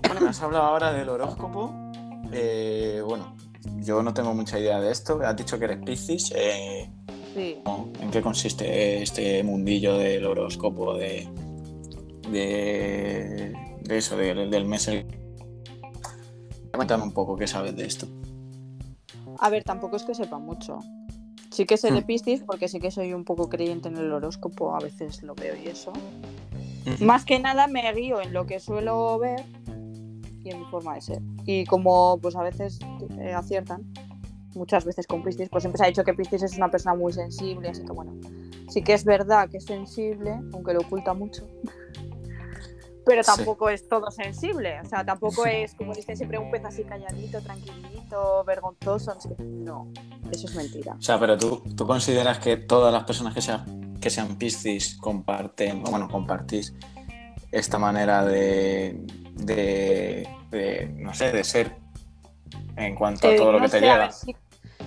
Bueno, 0.06 0.20
me 0.20 0.28
has 0.28 0.40
hablado 0.40 0.64
ahora 0.64 0.92
del 0.92 1.08
horóscopo. 1.08 1.74
Eh, 2.30 3.02
bueno, 3.04 3.34
yo 3.80 4.00
no 4.04 4.14
tengo 4.14 4.32
mucha 4.32 4.60
idea 4.60 4.80
de 4.80 4.92
esto. 4.92 5.20
Has 5.24 5.34
dicho 5.34 5.58
que 5.58 5.64
eres 5.64 5.78
Piscis. 5.84 6.32
Eh, 6.36 6.88
Sí. 7.34 7.58
¿En 8.00 8.10
qué 8.10 8.22
consiste 8.22 9.02
este 9.02 9.42
mundillo 9.44 9.96
del 9.98 10.26
horóscopo, 10.26 10.94
de, 10.96 11.28
de, 12.30 13.52
de 13.82 13.96
eso, 13.98 14.16
del, 14.16 14.50
del 14.50 14.64
mes? 14.64 14.88
el- 14.88 15.06
Cuéntame 16.74 17.02
un 17.02 17.12
poco 17.12 17.36
qué 17.36 17.46
sabes 17.46 17.76
de 17.76 17.84
esto. 17.84 18.06
A 19.38 19.50
ver, 19.50 19.64
tampoco 19.64 19.96
es 19.96 20.04
que 20.04 20.14
sepa 20.14 20.38
mucho. 20.38 20.78
Sí 21.50 21.66
que 21.66 21.76
sé 21.76 21.90
de 21.90 22.00
Hmm. 22.00 22.04
Piscis 22.06 22.42
porque 22.42 22.68
sí 22.68 22.78
que 22.78 22.90
soy 22.90 23.12
un 23.12 23.24
poco 23.24 23.48
creyente 23.48 23.88
en 23.88 23.96
el 23.96 24.12
horóscopo, 24.12 24.74
a 24.74 24.78
veces 24.80 25.22
lo 25.22 25.34
veo 25.34 25.54
y 25.56 25.66
eso. 25.68 25.92
Ujú. 26.86 27.04
Más 27.04 27.24
que 27.24 27.38
nada 27.40 27.66
me 27.66 27.92
guío 27.92 28.20
en 28.20 28.32
lo 28.32 28.46
que 28.46 28.60
suelo 28.60 29.18
ver 29.18 29.44
y 30.44 30.50
en 30.50 30.60
mi 30.60 30.64
forma 30.66 30.94
de 30.94 31.00
ser. 31.00 31.22
Y 31.44 31.64
como 31.66 32.18
pues 32.22 32.36
a 32.36 32.42
veces 32.42 32.78
eh, 33.18 33.32
aciertan, 33.34 33.82
muchas 34.54 34.84
veces 34.84 35.06
con 35.06 35.22
Piscis, 35.22 35.48
pues 35.48 35.62
siempre 35.62 35.78
se 35.78 35.84
ha 35.84 35.88
dicho 35.88 36.04
que 36.04 36.14
Piscis 36.14 36.42
es 36.42 36.56
una 36.56 36.70
persona 36.70 36.94
muy 36.94 37.12
sensible, 37.12 37.68
así 37.70 37.84
que 37.84 37.92
bueno, 37.92 38.14
sí 38.68 38.82
que 38.82 38.92
es 38.94 39.04
verdad 39.04 39.48
que 39.48 39.58
es 39.58 39.64
sensible, 39.64 40.40
aunque 40.52 40.72
lo 40.74 40.80
oculta 40.80 41.14
mucho. 41.14 41.46
Pero 43.06 43.22
Sí. 43.24 43.30
tampoco 43.34 43.70
es 43.70 43.88
todo 43.88 44.10
sensible, 44.10 44.78
o 44.80 44.84
sea, 44.84 45.04
tampoco 45.04 45.46
es, 45.46 45.74
como 45.74 45.94
dicen 45.94 46.16
siempre, 46.16 46.38
un 46.38 46.50
pez 46.50 46.64
así 46.64 46.84
calladito, 46.84 47.40
tranquilito, 47.40 48.44
vergonzoso. 48.44 49.14
no 49.14 49.20
sé 49.20 49.34
qué. 49.36 49.42
No, 49.42 49.90
eso 50.30 50.46
es 50.46 50.54
mentira. 50.54 50.94
O 50.98 51.02
sea, 51.02 51.18
pero 51.18 51.36
tú, 51.38 51.62
tú 51.74 51.86
consideras 51.86 52.38
que 52.38 52.56
todas 52.58 52.92
las 52.92 53.04
personas 53.04 53.34
que 53.34 53.40
sean, 53.40 53.98
que 54.00 54.10
sean 54.10 54.36
Piscis 54.36 54.96
comparten, 54.96 55.82
o 55.86 55.90
bueno, 55.90 56.08
compartís 56.08 56.74
esta 57.50 57.78
manera 57.78 58.24
de, 58.24 59.02
de, 59.34 60.28
de, 60.50 60.94
no 60.98 61.12
sé, 61.14 61.32
de 61.32 61.42
ser 61.42 61.78
en 62.76 62.94
cuanto 62.94 63.28
a 63.28 63.36
todo 63.36 63.52
lo 63.52 63.58
que 63.60 63.68
te 63.68 63.78
sé, 63.78 63.80
llega. 63.80 64.10
sí, 64.12 64.34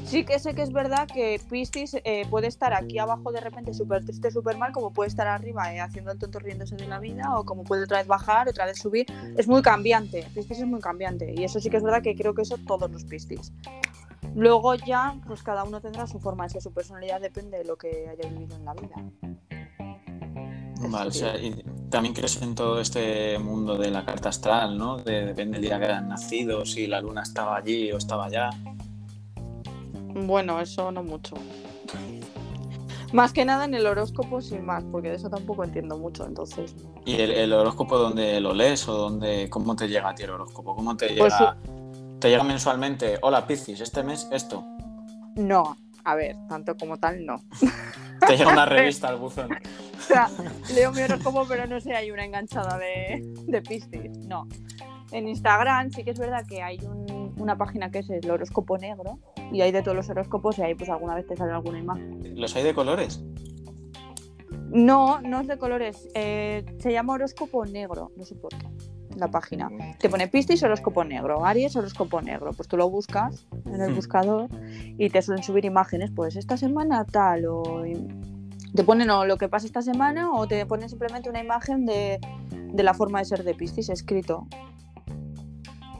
sí 0.06 0.26
que 0.26 0.40
sé 0.40 0.54
que 0.54 0.62
es 0.64 0.72
verdad 0.72 1.08
que 1.08 1.40
Piscis 1.50 1.96
eh, 2.04 2.26
puede 2.30 2.48
estar 2.48 2.74
aquí 2.74 2.98
abajo 3.00 3.32
de 3.32 3.40
repente 3.40 3.74
súper 3.74 4.04
triste, 4.04 4.32
súper 4.32 4.58
mal, 4.58 4.72
como 4.72 4.92
puede 4.92 5.08
estar 5.10 5.28
arriba 5.28 5.74
eh, 5.74 5.80
haciendo 5.80 6.12
el 6.12 6.20
tonto 6.20 6.40
riéndose 6.40 6.76
de 6.76 6.88
la 6.88 7.00
vida, 7.00 7.38
o 7.38 7.46
como 7.46 7.64
puede 7.64 7.84
otra 7.84 8.00
vez 8.00 8.08
bajar, 8.08 8.48
otra 8.50 8.66
vez 8.66 8.80
subir. 8.80 9.06
Es 9.38 9.48
muy 9.48 9.62
cambiante, 9.62 10.26
Piscis 10.34 10.60
es 10.60 10.66
muy 10.68 10.80
cambiante, 10.82 11.34
y 11.36 11.44
eso 11.44 11.60
sí 11.60 11.70
que 11.70 11.78
es 11.78 11.84
verdad 11.84 12.02
que 12.02 12.16
creo 12.16 12.34
que 12.34 12.42
eso 12.42 12.58
todos 12.66 12.90
los 12.92 13.04
Piscis. 13.06 13.54
Luego 14.36 14.74
ya, 14.76 15.16
pues 15.28 15.44
cada 15.44 15.64
uno 15.64 15.80
tendrá 15.80 16.08
su 16.08 16.20
forma 16.20 16.46
de 16.46 16.50
ser, 16.52 16.62
su 16.62 16.74
personalidad 16.74 17.22
depende 17.22 17.58
de 17.60 17.66
lo 17.66 17.78
que 17.78 18.08
haya 18.10 18.30
vivido 18.30 18.56
en 18.56 18.66
la 18.66 18.74
vida. 18.74 18.96
Vale, 20.90 21.10
o 21.10 21.12
Sí. 21.12 21.20
sea, 21.20 21.38
y 21.38 21.64
también 21.94 22.16
crees 22.16 22.42
en 22.42 22.56
todo 22.56 22.82
este 22.82 23.38
mundo 23.38 23.78
de 23.78 23.92
la 23.92 24.04
carta 24.04 24.30
astral, 24.30 24.80
¿no? 24.80 24.98
De, 24.98 25.28
depende 25.28 25.60
del 25.60 25.62
día 25.62 25.78
que 25.78 25.86
hayan 25.86 26.10
nacido, 26.10 26.66
si 26.66 26.88
la 26.88 27.00
luna 27.00 27.22
estaba 27.22 27.58
allí 27.58 27.92
o 27.92 27.98
estaba 27.98 28.26
allá. 28.26 28.50
Bueno, 30.16 30.60
eso 30.60 30.92
no 30.92 31.04
mucho. 31.04 31.36
Más 33.14 33.32
que 33.32 33.46
nada 33.46 33.66
en 33.66 33.76
el 33.76 33.86
horóscopo, 33.86 34.42
sin 34.42 34.66
más, 34.66 34.84
porque 34.86 35.10
de 35.10 35.18
eso 35.18 35.30
tampoco 35.30 35.64
entiendo 35.64 35.96
mucho, 36.00 36.26
entonces. 36.26 36.76
¿Y 37.06 37.14
el, 37.14 37.30
el 37.30 37.54
horóscopo 37.54 38.00
dónde 38.00 38.42
lo 38.42 38.56
lees 38.56 38.88
o 38.88 38.94
dónde, 38.94 39.48
cómo 39.52 39.76
te 39.76 39.88
llega 39.88 40.10
a 40.10 40.16
ti 40.16 40.24
el 40.24 40.32
horóscopo? 40.32 40.76
¿Cómo 40.76 40.98
te 40.98 41.10
llega? 41.10 41.20
Pues 41.20 41.34
sí. 41.36 41.44
¿Te 42.20 42.30
llega 42.30 42.44
mensualmente? 42.44 43.20
Hola, 43.22 43.46
Piscis, 43.46 43.82
este 43.82 44.02
mes 44.02 44.28
esto. 44.32 44.66
No, 45.36 45.78
a 46.04 46.16
ver, 46.16 46.38
tanto 46.50 46.76
como 46.76 46.98
tal, 46.98 47.24
no. 47.24 47.44
Te 48.28 48.38
llega 48.38 48.52
una 48.54 48.66
revista 48.68 49.08
al 49.10 49.18
buzón. 49.18 49.50
O 49.52 50.02
sea, 50.02 50.30
leo 50.74 50.92
mi 50.92 51.02
horóscopo, 51.02 51.46
pero 51.48 51.66
no 51.68 51.80
sé, 51.80 51.94
hay 51.96 52.12
una 52.12 52.26
enganchada 52.26 52.78
de, 52.78 53.22
de 53.46 53.62
Piscis. 53.62 54.18
No. 54.28 54.48
En 55.12 55.28
Instagram 55.28 55.92
sí 55.92 56.04
que 56.04 56.12
es 56.12 56.20
verdad 56.20 56.44
que 56.48 56.62
hay 56.64 56.80
un- 56.86 57.34
una 57.38 57.58
página 57.58 57.92
que 57.92 58.00
es 58.00 58.10
el 58.10 58.30
horóscopo 58.30 58.78
negro 58.78 59.20
y 59.52 59.62
hay 59.62 59.72
de 59.72 59.82
todos 59.82 59.96
los 59.98 60.10
horóscopos 60.10 60.58
y 60.60 60.62
ahí 60.64 60.76
pues 60.76 60.90
alguna 60.90 61.16
vez 61.16 61.28
te 61.28 61.36
sale 61.36 61.52
alguna 61.52 61.80
imagen. 61.80 62.40
¿Los 62.40 62.56
hay 62.56 62.64
de 62.64 62.74
colores? 62.74 63.24
No, 64.70 65.22
no 65.22 65.42
es 65.42 65.48
de 65.48 65.58
colores. 65.58 66.08
eh, 66.16 66.66
se 66.80 66.92
llama 66.92 67.14
horóscopo 67.14 67.66
negro, 67.66 68.12
no 68.16 68.24
sé 68.26 68.36
por 68.36 68.50
qué. 68.58 68.68
La 69.16 69.28
página. 69.30 69.70
Te 70.00 70.10
pone 70.10 70.28
Piscis 70.28 70.64
horóscopo 70.64 71.04
negro, 71.04 71.46
Aries 71.46 71.76
horóscopo 71.76 72.22
negro. 72.22 72.52
Pues 72.54 72.68
tú 72.68 72.78
lo 72.78 72.90
buscas 72.90 73.46
en 73.66 73.82
el 73.82 73.92
Hmm. 73.92 73.96
buscador 73.96 74.50
y 74.98 75.10
te 75.10 75.22
suelen 75.22 75.44
subir 75.44 75.66
imágenes, 75.66 76.12
pues 76.16 76.36
esta 76.36 76.58
semana 76.58 77.06
tal, 77.06 77.46
o 77.48 77.84
te 78.74 78.84
ponen 78.84 79.10
o 79.12 79.26
lo 79.26 79.38
que 79.38 79.48
pasa 79.50 79.68
esta 79.68 79.82
semana 79.84 80.32
o 80.34 80.48
te 80.48 80.66
ponen 80.66 80.90
simplemente 80.90 81.30
una 81.30 81.40
imagen 81.42 81.86
de, 81.86 82.20
de 82.52 82.84
la 82.84 82.94
forma 82.96 83.20
de 83.20 83.26
ser 83.26 83.44
de 83.44 83.54
Piscis 83.54 83.90
escrito. 83.90 84.48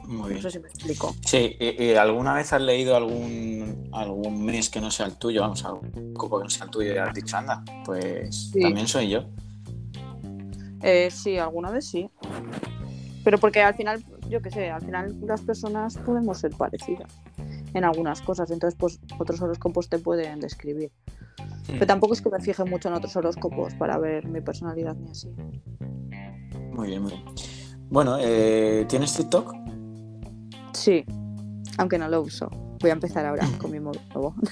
Muy 0.06 0.18
No 0.18 0.26
bien. 0.26 0.42
sé 0.42 0.50
si 0.50 0.58
me 0.58 0.68
explico. 0.68 1.14
Sí, 1.24 1.56
¿y, 1.58 1.82
y 1.84 1.94
alguna 1.94 2.34
vez 2.34 2.52
has 2.52 2.60
leído 2.60 2.94
algún, 2.96 3.88
algún 3.92 4.44
mes 4.44 4.68
que 4.68 4.80
no 4.80 4.90
sea 4.90 5.06
el 5.06 5.16
tuyo? 5.16 5.40
Vamos, 5.40 5.64
algún 5.64 5.88
horóscopo 5.96 6.38
que 6.38 6.44
no 6.44 6.50
sea 6.50 6.64
el 6.64 6.70
tuyo 6.70 6.94
y 6.94 6.98
has 6.98 7.14
dicho, 7.14 7.36
anda, 7.38 7.62
pues 7.86 8.50
Sí. 8.52 8.60
también 8.60 8.86
soy 8.88 9.08
yo. 9.08 9.24
Eh, 10.82 11.08
sí, 11.10 11.38
alguna 11.38 11.70
vez 11.70 11.86
sí. 11.86 12.10
Pero 13.24 13.38
porque 13.38 13.62
al 13.62 13.74
final, 13.74 14.04
yo 14.28 14.40
qué 14.42 14.50
sé, 14.50 14.70
al 14.70 14.82
final 14.82 15.16
las 15.26 15.40
personas 15.40 15.96
podemos 15.96 16.38
ser 16.38 16.50
parecidas 16.52 17.08
en 17.72 17.84
algunas 17.84 18.20
cosas, 18.20 18.50
entonces 18.50 18.78
pues 18.78 19.00
otros 19.18 19.40
horóscopos 19.40 19.88
te 19.88 19.98
pueden 19.98 20.40
describir. 20.40 20.92
Pero 21.66 21.86
tampoco 21.86 22.12
es 22.12 22.20
que 22.20 22.28
me 22.30 22.40
fije 22.40 22.62
mucho 22.64 22.88
en 22.88 22.94
otros 22.94 23.16
horóscopos 23.16 23.74
para 23.74 23.98
ver 23.98 24.26
mi 24.28 24.40
personalidad 24.42 24.94
ni 24.96 25.10
así. 25.10 25.28
Muy 26.72 26.88
bien, 26.88 27.02
muy 27.02 27.12
bien. 27.12 27.24
Bueno, 27.90 28.16
eh, 28.20 28.84
¿tienes 28.88 29.14
TikTok? 29.14 29.54
Sí, 30.72 31.04
aunque 31.78 31.98
no 31.98 32.08
lo 32.08 32.20
uso. 32.20 32.48
Voy 32.80 32.90
a 32.90 32.92
empezar 32.94 33.24
ahora 33.24 33.46
con 33.58 33.70
mi 33.70 33.80
móvil 33.80 34.00
nuevo. 34.12 34.34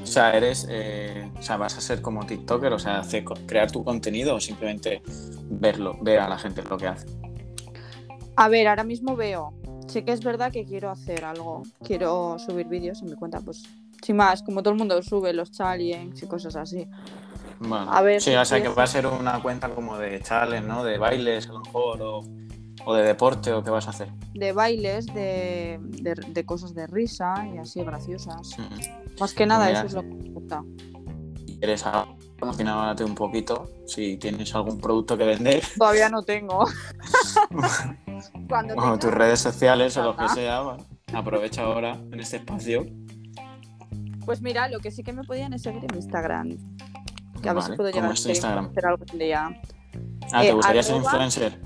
O 0.00 0.10
sea, 0.10 0.34
eres, 0.34 0.66
eh, 0.70 1.30
o 1.38 1.42
sea, 1.42 1.58
vas 1.58 1.76
a 1.76 1.82
ser 1.82 2.00
como 2.00 2.24
TikToker, 2.24 2.72
o 2.72 2.78
sea, 2.78 2.98
hacer- 3.00 3.24
crear 3.46 3.70
tu 3.70 3.84
contenido 3.84 4.36
o 4.36 4.40
simplemente 4.40 5.02
verlo, 5.50 5.98
ver 6.00 6.20
a 6.20 6.28
la 6.30 6.38
gente 6.38 6.62
lo 6.62 6.78
que 6.78 6.86
hace. 6.86 7.06
A 8.40 8.46
ver, 8.48 8.68
ahora 8.68 8.84
mismo 8.84 9.16
veo. 9.16 9.52
Sí 9.88 10.02
que 10.02 10.12
es 10.12 10.22
verdad 10.22 10.52
que 10.52 10.64
quiero 10.64 10.90
hacer 10.90 11.24
algo. 11.24 11.64
Quiero 11.82 12.38
subir 12.38 12.68
vídeos 12.68 13.02
en 13.02 13.10
mi 13.10 13.16
cuenta, 13.16 13.40
pues 13.40 13.64
sin 14.00 14.14
más, 14.14 14.44
como 14.44 14.62
todo 14.62 14.74
el 14.74 14.78
mundo 14.78 15.02
sube 15.02 15.32
los 15.32 15.50
challenges 15.50 16.22
y 16.22 16.26
cosas 16.28 16.54
así. 16.54 16.86
Bueno, 17.58 17.92
A 17.92 18.00
ver, 18.00 18.20
sí, 18.20 18.32
o 18.36 18.44
sea, 18.44 18.62
que 18.62 18.68
va 18.68 18.84
a 18.84 18.86
ser 18.86 19.08
una 19.08 19.42
cuenta 19.42 19.68
como 19.70 19.98
de 19.98 20.22
challenge, 20.22 20.68
¿no? 20.68 20.84
De 20.84 20.98
bailes, 20.98 21.48
a 21.48 21.52
lo 21.52 21.60
mejor, 21.62 22.00
o, 22.00 22.20
o 22.84 22.94
de 22.94 23.02
deporte, 23.02 23.52
o 23.52 23.64
qué 23.64 23.70
vas 23.70 23.88
a 23.88 23.90
hacer. 23.90 24.08
De 24.34 24.52
bailes, 24.52 25.06
de, 25.06 25.80
de, 25.80 26.14
de 26.14 26.46
cosas 26.46 26.74
de 26.74 26.86
risa 26.86 27.44
y 27.52 27.58
así 27.58 27.82
graciosas. 27.82 28.56
Mm. 28.56 29.18
Más 29.18 29.34
que 29.34 29.46
nada, 29.46 29.66
Mira. 29.66 29.78
eso 29.80 29.86
es 29.88 29.94
lo 29.94 30.02
que 30.02 30.14
me 30.14 30.30
gusta. 30.30 30.62
¿Quieres 31.58 31.84
promocionarte 32.36 33.02
un 33.02 33.16
poquito? 33.16 33.68
Si 33.84 34.16
tienes 34.16 34.54
algún 34.54 34.78
producto 34.78 35.18
que 35.18 35.24
vender, 35.24 35.60
Todavía 35.76 36.08
no 36.08 36.22
tengo. 36.22 36.64
Cuando 38.48 38.74
o 38.76 38.98
tus 38.98 39.10
redes 39.12 39.40
sociales 39.40 39.96
o 39.96 40.02
lo 40.02 40.16
que 40.16 40.28
sea, 40.28 40.60
bueno, 40.62 40.84
aprovecha 41.12 41.62
ahora 41.62 41.92
en 42.12 42.20
este 42.20 42.36
espacio. 42.36 42.86
Pues 44.24 44.42
mira, 44.42 44.68
lo 44.68 44.80
que 44.80 44.90
sí 44.90 45.02
que 45.02 45.12
me 45.12 45.24
podían 45.24 45.52
es 45.54 45.62
seguir 45.62 45.84
en 45.84 45.94
Instagram. 45.96 46.48
Que 47.42 47.48
a 47.48 47.52
ver 47.52 47.62
Vale, 47.62 47.72
si 47.72 47.76
puedo 47.76 47.90
¿cómo 47.92 48.02
llegar 48.12 48.26
a 48.26 48.30
Instagram? 48.30 48.66
hacer 48.66 48.86
algún 48.86 49.18
día. 49.18 49.60
Ah, 50.32 50.42
¿te 50.42 50.48
Eh, 50.48 50.52
gustaría 50.52 50.82
ser 50.82 50.96
influencer? 50.96 51.60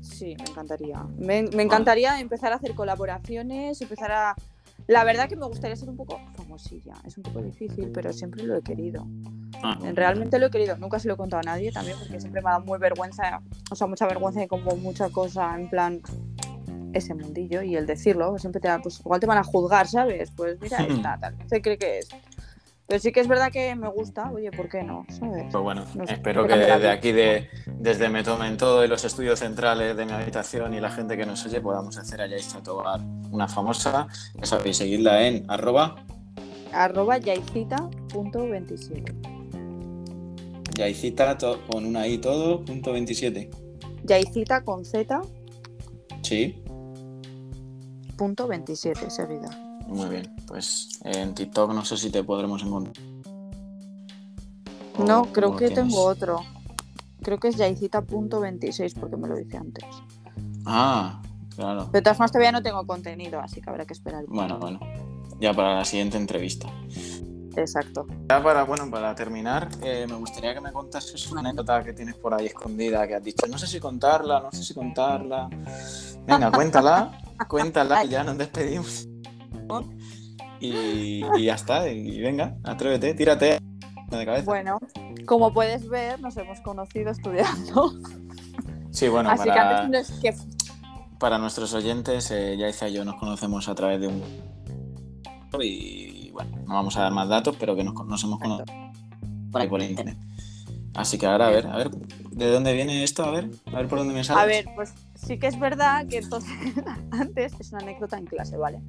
Sí, 0.00 0.34
me 0.38 0.44
encantaría. 0.50 1.02
Me, 1.18 1.42
me 1.42 1.62
encantaría 1.62 2.18
empezar 2.20 2.52
a 2.52 2.56
hacer 2.56 2.74
colaboraciones, 2.74 3.80
empezar 3.82 4.12
a... 4.12 4.34
La 4.86 5.04
verdad 5.04 5.28
que 5.28 5.36
me 5.36 5.46
gustaría 5.46 5.76
ser 5.76 5.88
un 5.90 5.96
poco 5.96 6.20
famosilla. 6.56 6.94
Es 7.04 7.16
un 7.16 7.22
poco 7.22 7.42
difícil, 7.42 7.90
pero 7.92 8.12
siempre 8.12 8.42
lo 8.44 8.56
he 8.56 8.62
querido. 8.62 9.06
Ah, 9.62 9.78
Realmente 9.94 10.38
lo 10.38 10.46
he 10.46 10.50
querido. 10.50 10.76
Nunca 10.78 10.98
se 10.98 11.08
lo 11.08 11.14
he 11.14 11.16
contado 11.16 11.40
a 11.40 11.44
nadie 11.44 11.72
también 11.72 11.98
porque 11.98 12.20
siempre 12.20 12.42
me 12.42 12.48
ha 12.48 12.52
dado 12.54 12.64
muy 12.64 12.78
vergüenza, 12.78 13.40
o 13.70 13.74
sea, 13.74 13.86
mucha 13.86 14.06
vergüenza 14.06 14.42
y 14.42 14.46
como 14.46 14.76
mucha 14.76 15.10
cosa 15.10 15.54
en 15.54 15.68
plan 15.68 16.00
ese 16.92 17.14
mundillo 17.14 17.62
y 17.62 17.76
el 17.76 17.86
decirlo, 17.86 18.38
siempre 18.38 18.60
te 18.60 18.68
da, 18.68 18.80
pues 18.80 19.00
igual 19.00 19.20
te 19.20 19.26
van 19.26 19.38
a 19.38 19.44
juzgar, 19.44 19.86
¿sabes? 19.86 20.30
Pues 20.30 20.58
mira, 20.60 20.78
esta, 20.78 21.18
tal, 21.18 21.36
se 21.46 21.60
cree 21.60 21.76
que 21.76 21.98
es. 21.98 22.08
Pero 22.88 23.00
sí 23.00 23.10
que 23.10 23.18
es 23.18 23.26
verdad 23.26 23.50
que 23.50 23.74
me 23.74 23.88
gusta, 23.88 24.30
oye, 24.30 24.50
¿por 24.52 24.68
qué 24.68 24.84
no? 24.84 25.04
¿Sabes? 25.08 25.46
Pues 25.50 25.62
bueno, 25.62 25.84
No 25.96 26.06
sé, 26.06 26.14
espero 26.14 26.46
que 26.46 26.56
desde 26.56 26.88
aquí, 26.88 27.10
de, 27.10 27.48
desde 27.66 28.08
Me 28.08 28.22
Tomen 28.22 28.56
Todo 28.56 28.84
y 28.84 28.88
los 28.88 29.04
estudios 29.04 29.40
centrales 29.40 29.96
de 29.96 30.06
mi 30.06 30.12
habitación 30.12 30.72
y 30.72 30.80
la 30.80 30.90
gente 30.90 31.16
que 31.16 31.26
nos 31.26 31.44
oye, 31.44 31.60
podamos 31.60 31.98
hacer 31.98 32.20
a 32.22 32.28
Yaisa 32.28 32.62
Tobar 32.62 33.00
una 33.32 33.48
famosa. 33.48 34.06
Ya 34.34 34.46
sabéis, 34.46 34.76
seguidla 34.76 35.26
en 35.26 35.44
arroba 35.50 35.96
Arroba 36.76 37.16
yaicita.27. 37.18 39.14
Yaicita 40.76 41.38
to- 41.38 41.60
con 41.70 41.86
una 41.86 42.06
i 42.06 42.18
todo, 42.18 42.62
punto 42.64 42.92
27. 42.92 43.50
Yaicita 44.04 44.62
con 44.62 44.84
z, 44.84 45.20
Sí, 46.22 46.62
punto 48.16 48.46
27 48.46 49.10
seguida. 49.10 49.48
muy 49.88 50.08
bien. 50.10 50.34
Pues 50.46 51.00
en 51.04 51.34
TikTok 51.34 51.72
no 51.72 51.84
sé 51.84 51.96
si 51.96 52.10
te 52.10 52.22
podremos 52.22 52.62
encontrar. 52.62 52.94
¿O 54.98 55.04
No, 55.04 55.24
creo 55.32 55.56
que 55.56 55.68
tienes? 55.68 55.86
tengo 55.88 56.04
otro. 56.04 56.40
Creo 57.22 57.38
que 57.38 57.48
es 57.48 57.56
yaicita.26 57.56 58.94
porque 59.00 59.16
me 59.16 59.28
lo 59.28 59.36
dice 59.36 59.56
antes. 59.56 59.84
Ah, 60.64 61.20
claro. 61.54 61.86
De 61.86 62.02
todas 62.02 62.16
formas, 62.18 62.32
todavía 62.32 62.52
no 62.52 62.62
tengo 62.62 62.86
contenido, 62.86 63.40
así 63.40 63.60
que 63.60 63.70
habrá 63.70 63.84
que 63.86 63.92
esperar. 63.94 64.24
Bueno, 64.28 64.58
bueno. 64.58 64.78
Ya 65.40 65.52
para 65.52 65.74
la 65.74 65.84
siguiente 65.84 66.16
entrevista. 66.16 66.68
exacto. 67.56 68.06
Ya 68.28 68.42
para, 68.42 68.64
bueno, 68.64 68.90
para 68.90 69.14
terminar, 69.14 69.68
eh, 69.82 70.06
me 70.08 70.16
gustaría 70.16 70.54
que 70.54 70.60
me 70.60 70.72
contases 70.72 71.30
una 71.30 71.40
anécdota 71.40 71.82
que 71.84 71.92
tienes 71.92 72.14
por 72.16 72.34
ahí 72.34 72.46
escondida, 72.46 73.06
que 73.06 73.14
has 73.14 73.22
dicho, 73.22 73.46
no 73.46 73.58
sé 73.58 73.66
si 73.66 73.80
contarla, 73.80 74.40
no 74.40 74.52
sé 74.52 74.62
si 74.62 74.74
contarla. 74.74 75.48
Venga, 76.26 76.50
cuéntala, 76.50 77.20
cuéntala, 77.48 78.04
y 78.04 78.08
ya 78.08 78.24
nos 78.24 78.38
despedimos. 78.38 79.08
Y, 80.60 81.22
y 81.36 81.44
ya 81.44 81.54
está, 81.54 81.88
y 81.88 82.20
venga, 82.20 82.56
atrévete, 82.64 83.14
tírate 83.14 83.58
de 84.10 84.24
cabeza. 84.24 84.44
Bueno, 84.44 84.78
como 85.26 85.52
puedes 85.52 85.88
ver, 85.88 86.20
nos 86.20 86.36
hemos 86.36 86.60
conocido 86.60 87.10
estudiando. 87.10 87.92
Sí, 88.90 89.08
bueno, 89.08 89.30
Así 89.30 89.44
que 89.44 89.50
para, 89.50 89.84
antes 89.84 90.10
no 90.10 90.14
es 90.14 90.20
que 90.22 90.56
para 91.18 91.38
nuestros 91.38 91.72
oyentes, 91.74 92.30
eh, 92.30 92.56
Yaiza 92.58 92.88
y 92.88 92.94
yo 92.94 93.04
nos 93.04 93.16
conocemos 93.16 93.68
a 93.68 93.74
través 93.74 94.00
de 94.00 94.08
un... 94.08 94.22
Y 95.60 96.30
bueno, 96.32 96.56
no 96.66 96.74
vamos 96.74 96.96
a 96.96 97.02
dar 97.02 97.12
más 97.12 97.28
datos, 97.28 97.56
pero 97.58 97.74
que 97.76 97.84
nos, 97.84 97.94
nos 98.06 98.22
hemos 98.24 98.38
conocido 98.38 98.64
por 99.50 99.60
ahí 99.60 99.68
por 99.68 99.82
internet. 99.82 100.18
Así 100.94 101.18
que 101.18 101.26
ahora, 101.26 101.48
a 101.48 101.50
ver, 101.50 101.66
a 101.66 101.76
ver, 101.76 101.90
¿de 101.90 102.50
dónde 102.50 102.72
viene 102.72 103.04
esto? 103.04 103.24
A 103.24 103.30
ver, 103.30 103.50
a 103.66 103.76
ver 103.76 103.86
por 103.86 103.98
dónde 103.98 104.14
me 104.14 104.24
sale. 104.24 104.40
A 104.40 104.46
ver, 104.46 104.66
pues 104.74 104.94
sí 105.14 105.38
que 105.38 105.46
es 105.46 105.58
verdad 105.58 106.06
que 106.06 106.18
entonces 106.18 106.52
antes 107.10 107.52
es 107.58 107.72
una 107.72 107.82
anécdota 107.82 108.16
en 108.16 108.24
clase, 108.24 108.56
¿vale? 108.56 108.80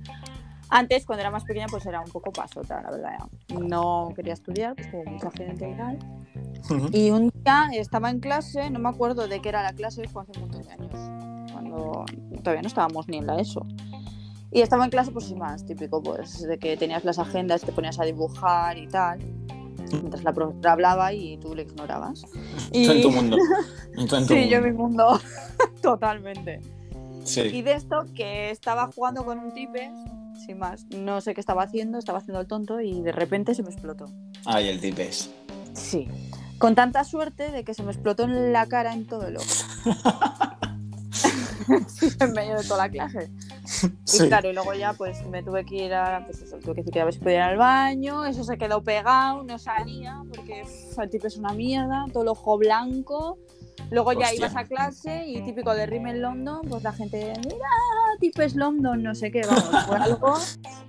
Antes, 0.69 1.05
cuando 1.05 1.21
era 1.21 1.31
más 1.31 1.43
pequeña, 1.43 1.67
pues 1.67 1.85
era 1.85 2.01
un 2.01 2.09
poco 2.09 2.31
pasota, 2.31 2.81
la 2.81 2.91
verdad. 2.91 3.17
No 3.57 4.11
quería 4.15 4.33
estudiar, 4.33 4.75
pues 4.75 4.87
como 4.87 5.05
mucha 5.05 5.31
gente 5.31 5.69
y 5.69 5.77
tal. 5.77 5.99
Y 6.91 7.09
un 7.09 7.31
día 7.43 7.69
estaba 7.73 8.09
en 8.09 8.19
clase, 8.19 8.69
no 8.69 8.79
me 8.79 8.89
acuerdo 8.89 9.27
de 9.27 9.41
qué 9.41 9.49
era 9.49 9.63
la 9.63 9.73
clase, 9.73 10.07
fue 10.09 10.23
hace 10.23 10.31
un 10.35 10.41
montón 10.41 10.63
de 10.63 10.71
años, 10.71 11.51
cuando 11.53 12.05
todavía 12.43 12.61
no 12.61 12.67
estábamos 12.67 13.07
ni 13.07 13.17
en 13.17 13.27
la 13.27 13.39
ESO. 13.39 13.65
Y 14.51 14.62
estaba 14.62 14.86
en 14.86 14.89
clase, 14.91 15.12
pues 15.12 15.25
sin 15.25 15.38
más, 15.39 15.65
típico, 15.65 16.01
pues 16.01 16.41
de 16.41 16.57
que 16.57 16.77
tenías 16.77 17.03
las 17.03 17.19
agendas, 17.19 17.62
te 17.62 17.71
ponías 17.71 17.99
a 17.99 18.03
dibujar 18.05 18.77
y 18.77 18.88
tal, 18.88 19.19
mientras 19.91 20.23
la 20.23 20.33
profesora 20.33 20.71
hablaba 20.71 21.12
y 21.13 21.38
tú 21.38 21.53
le 21.53 21.63
ignorabas. 21.63 22.21
Tú 22.71 22.91
en 22.91 23.01
tu 23.01 23.12
mundo. 23.12 23.38
Tú 23.95 24.01
en 24.01 24.07
tu 24.07 24.33
Sí, 24.33 24.33
mundo. 24.36 24.49
yo 24.49 24.57
en 24.57 24.63
mi 24.63 24.71
mundo, 24.71 25.19
totalmente. 25.81 26.62
Y 27.21 27.25
Sí. 27.27 27.62
de 27.62 27.73
esto 27.73 28.05
que 28.15 28.51
estaba 28.51 28.89
jugando 28.95 29.25
con 29.25 29.38
un 29.39 29.53
tipes, 29.53 29.91
sin 30.45 30.60
más, 30.60 30.86
no 30.95 31.19
sé 31.19 31.33
qué 31.33 31.41
estaba 31.41 31.63
haciendo, 31.63 31.97
estaba 31.99 32.19
haciendo 32.19 32.39
el 32.39 32.47
tonto 32.47 32.79
y 32.79 33.01
de 33.01 33.12
repente 33.12 33.53
se 33.53 33.63
me 33.63 33.69
explotó. 33.69 34.05
Ay, 34.45 34.69
el 34.69 34.79
tipes. 34.79 35.29
Sí. 35.73 36.07
Con 36.57 36.73
tanta 36.73 37.03
suerte 37.03 37.51
de 37.51 37.63
que 37.65 37.73
se 37.73 37.83
me 37.83 37.91
explotó 37.91 38.23
en 38.23 38.53
la 38.53 38.65
cara 38.67 38.93
en 38.93 39.05
todo 39.07 39.27
el 39.27 39.38
ojo. 39.38 39.45
En 42.19 42.32
medio 42.34 42.58
de 42.58 42.63
toda 42.63 42.86
la 42.86 42.89
clase. 42.89 43.30
Y 43.63 43.89
Sí. 44.06 44.27
claro, 44.27 44.49
y 44.49 44.53
luego 44.53 44.73
ya 44.73 44.93
pues 44.93 45.25
me 45.27 45.43
tuve 45.43 45.65
que 45.65 45.75
ir 45.86 45.93
a, 45.93 46.23
pues 46.25 46.41
eso, 46.41 46.58
tuve 46.58 46.75
que 46.75 46.82
decir 46.82 46.93
que 46.93 47.01
a 47.01 47.06
ver 47.06 47.13
si 47.13 47.19
podía 47.19 47.36
ir 47.38 47.41
al 47.41 47.58
baño, 47.58 48.25
eso 48.25 48.43
se 48.43 48.58
quedó 48.58 48.82
pegado, 48.84 49.43
no 49.43 49.60
salía, 49.60 50.23
porque 50.34 50.63
el 51.01 51.10
tipo 51.10 51.27
es 51.27 51.38
una 51.38 51.53
mierda, 51.53 52.06
todo 52.13 52.23
el 52.23 52.30
ojo 52.30 52.58
blanco. 52.58 53.38
Luego 53.91 54.12
ya 54.13 54.25
Hostia. 54.25 54.36
ibas 54.38 54.56
a 54.56 54.63
clase 54.65 55.25
y 55.27 55.41
típico 55.43 55.73
de 55.73 55.86
Rimmel 55.86 56.21
London, 56.21 56.62
pues 56.67 56.84
la 56.84 56.91
gente, 56.93 57.34
mira, 57.45 57.58
Tipes 58.19 58.56
London, 58.56 59.01
no 59.03 59.13
sé 59.15 59.32
qué, 59.32 59.41
vamos, 59.47 59.86
fue 59.86 59.97
algo. 59.97 60.34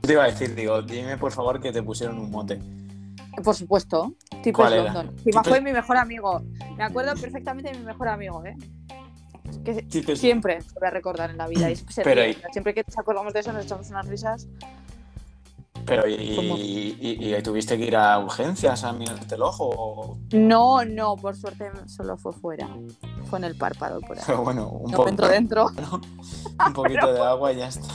Te 0.00 0.12
iba 0.14 0.24
a 0.24 0.26
decir, 0.26 0.54
digo, 0.54 0.80
dime 0.82 1.16
por 1.18 1.30
favor 1.30 1.60
que 1.60 1.70
te 1.70 1.82
pusieron 1.82 2.18
un 2.18 2.30
mote. 2.30 2.58
Por 3.44 3.54
supuesto, 3.54 4.14
¿Cuál 4.54 4.72
era? 4.72 4.92
London. 4.94 5.14
Tipes- 5.24 5.48
fue 5.48 5.60
mi 5.60 5.72
mejor 5.72 5.96
amigo. 5.98 6.42
Me 6.76 6.82
acuerdo 6.84 7.14
perfectamente 7.20 7.70
de 7.70 7.78
mi 7.78 7.84
mejor 7.84 8.08
amigo, 8.08 8.44
¿eh? 8.44 8.56
Que 9.64 9.84
Tipes- 9.88 10.16
siempre 10.16 10.60
se 10.62 10.78
voy 10.78 10.88
a 10.88 10.90
recordar 10.90 11.30
en 11.30 11.36
la 11.38 11.46
vida. 11.48 11.70
Y 11.70 11.76
se 11.76 12.02
Pero 12.02 12.22
ríe. 12.22 12.30
y- 12.32 12.52
Siempre 12.52 12.74
que 12.74 12.82
nos 12.86 12.98
acordamos 12.98 13.32
de 13.32 13.40
eso 13.40 13.52
nos 13.52 13.64
echamos 13.64 13.88
unas 13.90 14.06
risas. 14.06 14.46
Pero 15.86 16.06
y, 16.06 16.14
y- 16.14 17.34
y- 17.34 17.42
tuviste 17.42 17.78
que 17.78 17.84
ir 17.86 17.96
a 17.96 18.18
urgencias 18.18 18.84
a 18.84 18.92
mirarte 18.92 19.36
el 19.36 19.42
ojo 19.42 19.64
o 19.70 20.18
No, 20.32 20.84
no, 20.84 21.16
por 21.16 21.34
suerte 21.34 21.70
solo 21.86 22.18
fue 22.18 22.32
fuera. 22.34 22.68
Fue 23.30 23.38
en 23.38 23.44
el 23.46 23.56
párpado 23.56 24.00
por 24.02 24.18
ahí. 24.18 24.24
pero 24.26 24.42
bueno, 24.42 24.68
un, 24.68 24.90
No 24.90 24.98
poco, 24.98 25.28
dentro 25.28 25.66
un 26.66 26.72
poquito 26.74 27.12
de 27.14 27.20
agua 27.22 27.52
y 27.52 27.56
ya 27.56 27.68
está. 27.68 27.88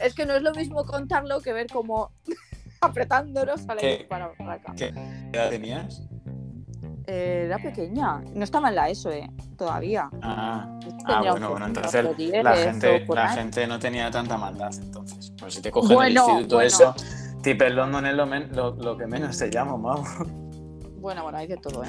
Es 0.00 0.14
que 0.14 0.24
no 0.24 0.34
es 0.36 0.42
lo 0.42 0.52
mismo 0.54 0.84
contarlo 0.86 1.40
que 1.40 1.52
ver 1.52 1.66
como 1.66 2.12
apretándolo 2.80 3.58
sale 3.58 3.80
¿Qué? 3.80 3.94
el 3.96 4.06
para 4.06 4.32
para 4.34 4.54
acá. 4.54 4.72
¿Qué 4.76 4.86
edad 5.34 5.50
tenías? 5.50 6.02
Eh, 7.06 7.44
era 7.46 7.58
pequeña. 7.58 8.20
No 8.34 8.42
estaba 8.44 8.68
en 8.68 8.74
la 8.74 8.88
ESO, 8.88 9.10
eh. 9.10 9.30
Todavía. 9.56 10.10
Ah, 10.22 10.66
ah, 10.66 10.78
Tendría 11.06 11.30
bueno, 11.32 11.50
bueno, 11.50 11.66
entonces 11.66 12.16
diez 12.16 12.42
la 12.44 12.56
gente, 12.56 13.04
la 13.08 13.28
ahí. 13.30 13.36
gente 13.36 13.66
no 13.66 13.78
tenía 13.78 14.10
tanta 14.10 14.36
maldad 14.36 14.70
entonces. 14.76 15.32
Pues 15.38 15.54
si 15.54 15.62
te 15.62 15.70
cogen 15.70 15.94
Bueno, 15.94 16.06
el 16.24 16.30
instituto 16.32 16.56
bueno. 16.56 16.66
eso, 16.68 16.94
Tipes 17.42 17.72
London 17.72 18.06
es 18.06 18.14
lo, 18.14 18.26
men- 18.26 18.48
lo, 18.54 18.74
lo 18.74 18.96
que 18.96 19.06
menos 19.06 19.38
te 19.38 19.48
llamo, 19.48 19.78
vamos. 19.78 20.08
Bueno, 20.98 21.22
bueno, 21.22 21.38
hay 21.38 21.46
de 21.46 21.56
todo, 21.58 21.84
¿eh? 21.84 21.88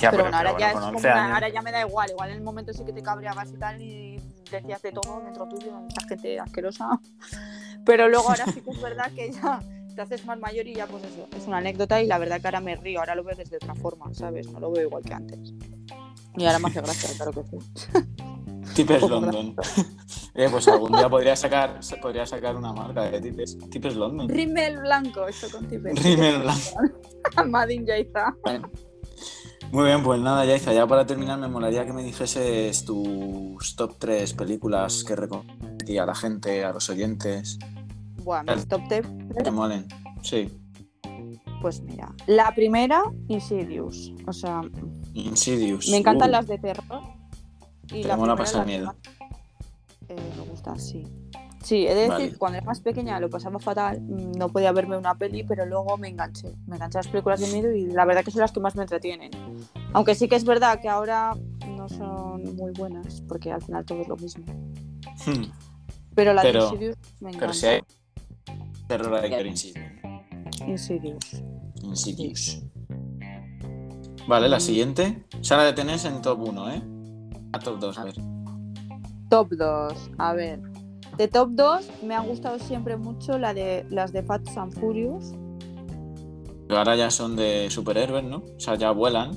Ya, 0.00 0.10
pero, 0.10 0.24
bueno, 0.24 0.36
ahora 0.36 0.50
pero 0.50 0.60
ya 0.60 0.66
es 0.68 0.74
como 0.74 0.86
11 0.88 1.06
una- 1.08 1.22
años. 1.24 1.34
ahora 1.34 1.48
ya 1.48 1.62
me 1.62 1.72
da 1.72 1.80
igual. 1.80 2.10
Igual 2.10 2.30
en 2.30 2.36
el 2.36 2.42
momento 2.42 2.72
sí 2.74 2.84
que 2.84 2.92
te 2.92 3.02
cabreabas 3.02 3.50
y 3.50 3.56
tal 3.56 3.80
y 3.80 4.20
decías 4.50 4.82
de 4.82 4.92
todo 4.92 5.22
dentro 5.24 5.46
tuyo, 5.48 5.72
esta 5.88 6.06
gente 6.08 6.38
asquerosa. 6.38 7.00
Pero 7.86 8.08
luego 8.08 8.28
ahora 8.28 8.44
sí 8.52 8.60
que 8.60 8.70
es 8.70 8.82
verdad 8.82 9.10
que 9.14 9.30
ya 9.32 9.60
te 9.96 10.02
haces 10.02 10.26
más 10.26 10.38
mayor 10.38 10.66
y 10.66 10.74
ya 10.74 10.86
pues 10.86 11.02
eso, 11.04 11.26
es 11.36 11.46
una 11.46 11.56
anécdota 11.56 12.02
y 12.02 12.06
la 12.06 12.18
verdad 12.18 12.40
que 12.40 12.46
ahora 12.46 12.60
me 12.60 12.76
río, 12.76 13.00
ahora 13.00 13.14
lo 13.14 13.24
veo 13.24 13.34
desde 13.34 13.56
otra 13.56 13.74
forma, 13.74 14.12
¿sabes? 14.12 14.52
No 14.52 14.60
lo 14.60 14.70
veo 14.70 14.84
igual 14.84 15.02
que 15.02 15.14
antes. 15.14 15.54
Y 16.36 16.44
ahora 16.44 16.58
me 16.58 16.68
hace 16.68 16.82
gracia, 16.82 17.10
claro 17.16 17.32
que 17.32 17.42
sí. 17.44 17.58
Tipes 18.74 19.02
London. 19.08 19.56
eh, 20.34 20.48
pues 20.50 20.68
algún 20.68 20.92
día 20.92 21.08
podría 21.08 21.34
sacar, 21.34 21.80
podría 22.02 22.26
sacar 22.26 22.56
una 22.56 22.72
marca 22.72 23.04
de 23.04 23.20
Tipes. 23.22 23.56
Tipes 23.70 23.96
London. 23.96 24.28
Rimmel 24.28 24.80
blanco, 24.80 25.26
esto 25.26 25.48
con 25.50 25.66
tipes. 25.66 26.00
Rimmel 26.02 26.42
Blanco. 26.42 27.46
Madin 27.46 27.86
Yaiza. 27.86 28.34
Muy 29.72 29.84
bien, 29.84 30.02
pues 30.02 30.20
nada, 30.20 30.44
Yaiza, 30.44 30.74
ya 30.74 30.86
para 30.86 31.06
terminar 31.06 31.38
me 31.38 31.48
molaría 31.48 31.86
que 31.86 31.92
me 31.94 32.02
dijeses 32.02 32.84
tus 32.84 33.74
top 33.76 33.94
3 33.98 34.34
películas 34.34 35.02
que 35.04 35.16
recomendaría 35.16 36.02
a 36.02 36.06
la 36.06 36.14
gente, 36.14 36.64
a 36.64 36.72
los 36.72 36.90
oyentes. 36.90 37.58
Bueno, 38.26 38.54
mis 38.56 38.66
top 38.68 38.82
10, 38.88 39.06
Que 39.36 39.42
te 39.44 39.50
molen. 39.52 39.86
Sí. 40.22 40.50
pues 41.62 41.80
mira. 41.80 42.12
La 42.26 42.52
primera, 42.54 43.04
Insidious. 43.28 44.12
O 44.26 44.32
sea, 44.32 44.60
Insidious. 45.14 45.88
Me 45.88 45.98
encantan 45.98 46.28
Uh, 46.28 46.32
las 46.32 46.46
de 46.48 46.58
terror. 46.58 47.02
Y 47.92 48.02
Te 48.02 48.08
la 48.08 48.16
mola 48.16 48.34
pasar 48.36 48.60
la 48.60 48.64
miedo. 48.66 48.94
eh, 50.08 50.16
me 50.38 50.44
gusta, 50.50 50.76
sí. 50.76 51.04
Sí, 51.62 51.86
he 51.86 51.94
de 51.94 52.02
decir 52.02 52.10
Vale. 52.10 52.36
cuando 52.38 52.58
era 52.58 52.66
más 52.66 52.80
pequeña 52.80 53.18
lo 53.20 53.28
pasaba 53.30 53.58
fatal, 53.58 54.00
no 54.36 54.48
podía 54.50 54.70
verme 54.72 54.96
una 54.96 55.14
peli, 55.16 55.42
pero 55.44 55.64
luego 55.66 55.96
me 55.96 56.08
enganché. 56.08 56.52
Me 56.66 56.76
enganché 56.76 56.98
a 56.98 57.02
las 57.02 57.08
películas 57.08 57.40
de 57.40 57.46
miedo 57.48 57.72
y 57.74 57.86
la 57.86 58.04
verdad 58.04 58.24
que 58.24 58.30
son 58.32 58.40
las 58.42 58.52
que 58.52 58.60
más 58.60 58.74
me 58.76 58.82
entretienen. 58.82 59.30
Aunque 59.92 60.14
sí 60.16 60.28
que 60.28 60.36
es 60.36 60.44
verdad 60.44 60.80
que 60.80 60.88
ahora 60.88 61.36
no 61.76 61.88
son 61.88 62.42
muy 62.56 62.72
buenas, 62.72 63.20
porque 63.28 63.50
al 63.52 63.62
final 63.62 63.84
todo 63.84 64.02
es 64.02 64.08
lo 64.08 64.16
mismo. 64.16 64.44
hmm, 65.26 65.44
Pero 66.14 66.34
la 66.34 66.42
Pero- 66.42 66.60
de 66.60 66.66
Insidious 66.66 66.96
me 67.20 67.30
encanta. 67.30 67.40
Pero 67.40 67.52
si 67.52 67.66
hay 67.66 67.80
terror 68.86 69.10
ver 69.10 69.46
Insidious. 69.46 69.86
Insidious. 70.66 71.42
Insidious. 71.82 72.62
Vale, 74.26 74.48
la 74.48 74.60
siguiente. 74.60 75.24
Sara 75.40 75.64
la 75.64 75.74
tenés 75.74 76.04
en 76.04 76.20
top 76.20 76.48
1, 76.48 76.70
¿eh? 76.70 76.82
A 77.52 77.58
top 77.58 77.78
2, 77.78 77.98
a 77.98 78.04
ver. 78.04 78.14
Top 79.30 79.48
2, 79.50 80.10
a 80.18 80.32
ver. 80.34 80.60
De 81.16 81.28
top 81.28 81.50
2 81.52 81.90
me 82.02 82.14
han 82.14 82.26
gustado 82.26 82.58
siempre 82.58 82.96
mucho 82.96 83.38
la 83.38 83.54
de, 83.54 83.86
las 83.88 84.12
de 84.12 84.22
Fast 84.22 84.56
and 84.58 84.78
Furious. 84.78 85.32
Pero 86.68 86.78
ahora 86.78 86.96
ya 86.96 87.10
son 87.10 87.36
de 87.36 87.70
superhéroes, 87.70 88.24
¿no? 88.24 88.38
O 88.38 88.60
sea, 88.60 88.74
ya 88.74 88.90
vuelan. 88.90 89.30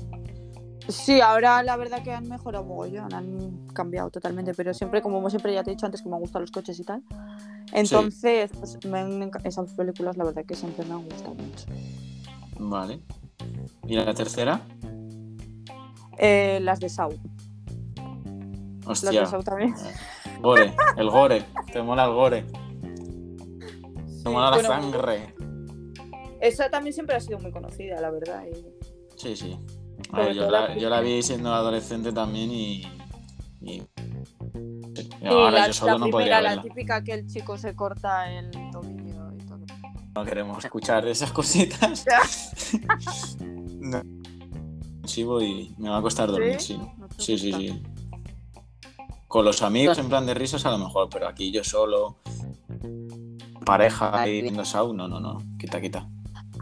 Sí, 0.88 1.20
ahora 1.20 1.62
la 1.62 1.76
verdad 1.76 2.02
que 2.02 2.12
han 2.12 2.28
mejorado 2.28 2.64
mogollón, 2.64 3.14
han 3.14 3.66
cambiado 3.72 4.10
totalmente, 4.10 4.54
pero 4.54 4.74
siempre, 4.74 5.00
como 5.00 5.28
siempre 5.30 5.54
ya 5.54 5.62
te 5.62 5.70
he 5.70 5.74
dicho 5.74 5.86
antes, 5.86 6.02
que 6.02 6.08
me 6.08 6.18
gustan 6.18 6.42
los 6.42 6.50
coches 6.50 6.80
y 6.80 6.84
tal. 6.84 7.02
Entonces, 7.72 8.50
pues, 8.58 8.78
me 8.86 9.30
esas 9.44 9.72
películas 9.74 10.16
la 10.16 10.24
verdad 10.24 10.44
que 10.44 10.54
siempre 10.54 10.84
me 10.84 10.94
han 10.94 11.04
gustado 11.04 11.34
mucho. 11.34 11.66
Vale. 12.58 13.00
¿Y 13.86 13.94
la 13.96 14.12
tercera? 14.14 14.60
Eh, 16.18 16.58
las 16.62 16.80
de 16.80 16.88
Saw. 16.88 17.10
Las 18.86 18.86
Hostia. 19.04 19.20
de 19.20 19.26
Saw 19.26 19.42
también. 19.42 19.74
Gore, 20.40 20.74
el 20.96 21.10
gore. 21.10 21.44
Te 21.72 21.82
mola 21.82 22.04
el 22.04 22.12
gore. 22.12 22.44
Sí, 24.06 24.24
Te 24.24 24.30
mola 24.30 24.50
la 24.50 24.56
bueno, 24.56 24.68
sangre. 24.68 25.34
Esa 26.40 26.70
también 26.70 26.92
siempre 26.94 27.16
ha 27.16 27.20
sido 27.20 27.38
muy 27.38 27.52
conocida, 27.52 28.00
la 28.00 28.10
verdad. 28.10 28.44
y- 28.46 28.66
Sí, 29.16 29.36
sí. 29.36 29.58
Ver, 30.12 30.32
yo, 30.34 30.50
la, 30.50 30.68
la 30.68 30.76
yo 30.76 30.88
la 30.88 31.00
vi 31.02 31.22
siendo 31.22 31.52
adolescente 31.52 32.10
también 32.12 32.50
y 32.50 32.82
ahora 35.28 35.50
la, 35.50 35.66
yo 35.68 35.72
solo 35.72 35.92
la 35.92 35.98
no 35.98 36.04
primera, 36.06 36.18
podría 36.18 36.40
la 36.40 36.48
verla. 36.50 36.62
típica 36.62 37.04
que 37.04 37.12
el 37.12 37.26
chico 37.26 37.56
se 37.58 37.74
corta 37.74 38.30
el 38.30 38.50
tobillo 38.70 39.32
y 39.34 39.38
todo. 39.46 39.58
No 40.14 40.24
queremos 40.24 40.64
escuchar 40.64 41.06
esas 41.06 41.32
cositas. 41.32 42.04
no. 43.40 44.02
Sigo 45.04 45.40
y 45.42 45.74
me 45.78 45.88
va 45.88 45.98
a 45.98 46.02
costar 46.02 46.28
dormir, 46.30 46.60
¿Sí? 46.60 46.74
sí. 46.74 46.80
¿No 46.98 47.08
te 47.08 47.14
Sí, 47.22 47.38
sí, 47.38 47.52
sí. 47.52 47.82
Con 49.28 49.44
los 49.44 49.62
amigos 49.62 49.98
en 49.98 50.08
plan 50.08 50.26
de 50.26 50.34
risas 50.34 50.66
a 50.66 50.70
lo 50.70 50.78
mejor, 50.78 51.08
pero 51.10 51.28
aquí 51.28 51.50
yo 51.52 51.62
solo. 51.64 52.16
pareja 53.64 54.26
y 54.28 54.42
viendo 54.42 54.64
Sau, 54.64 54.92
no, 54.92 55.06
no, 55.08 55.20
no. 55.20 55.38
Quita, 55.58 55.80
quita. 55.80 56.08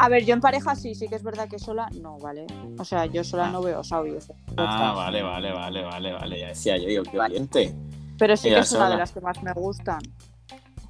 A 0.01 0.09
ver, 0.09 0.25
yo 0.25 0.35
en 0.35 0.41
pareja 0.41 0.77
sí, 0.77 0.95
sí 0.95 1.09
que 1.09 1.17
es 1.17 1.23
verdad 1.25 1.49
que 1.49 1.59
sola 1.59 1.89
no, 2.01 2.19
¿vale? 2.19 2.47
O 2.79 2.85
sea, 2.85 3.07
yo 3.07 3.25
sola 3.25 3.47
Ah. 3.47 3.51
no 3.51 3.63
veo 3.63 3.83
Sau. 3.83 4.05
sé. 4.21 4.35
Ah, 4.57 4.93
vale, 4.95 5.23
vale, 5.23 5.53
vale, 5.53 5.83
vale, 5.83 6.13
vale. 6.13 6.39
Ya 6.41 6.49
decía 6.49 6.77
yo, 6.77 6.87
digo, 6.89 7.03
qué 7.05 7.17
valiente. 7.17 7.75
Pero 8.19 8.37
sí 8.37 8.49
que 8.49 8.59
es 8.59 8.73
una 8.73 8.91
de 8.91 8.97
las 8.97 9.13
que 9.13 9.21
más 9.21 9.43
me 9.43 9.53
gustan. 9.53 10.01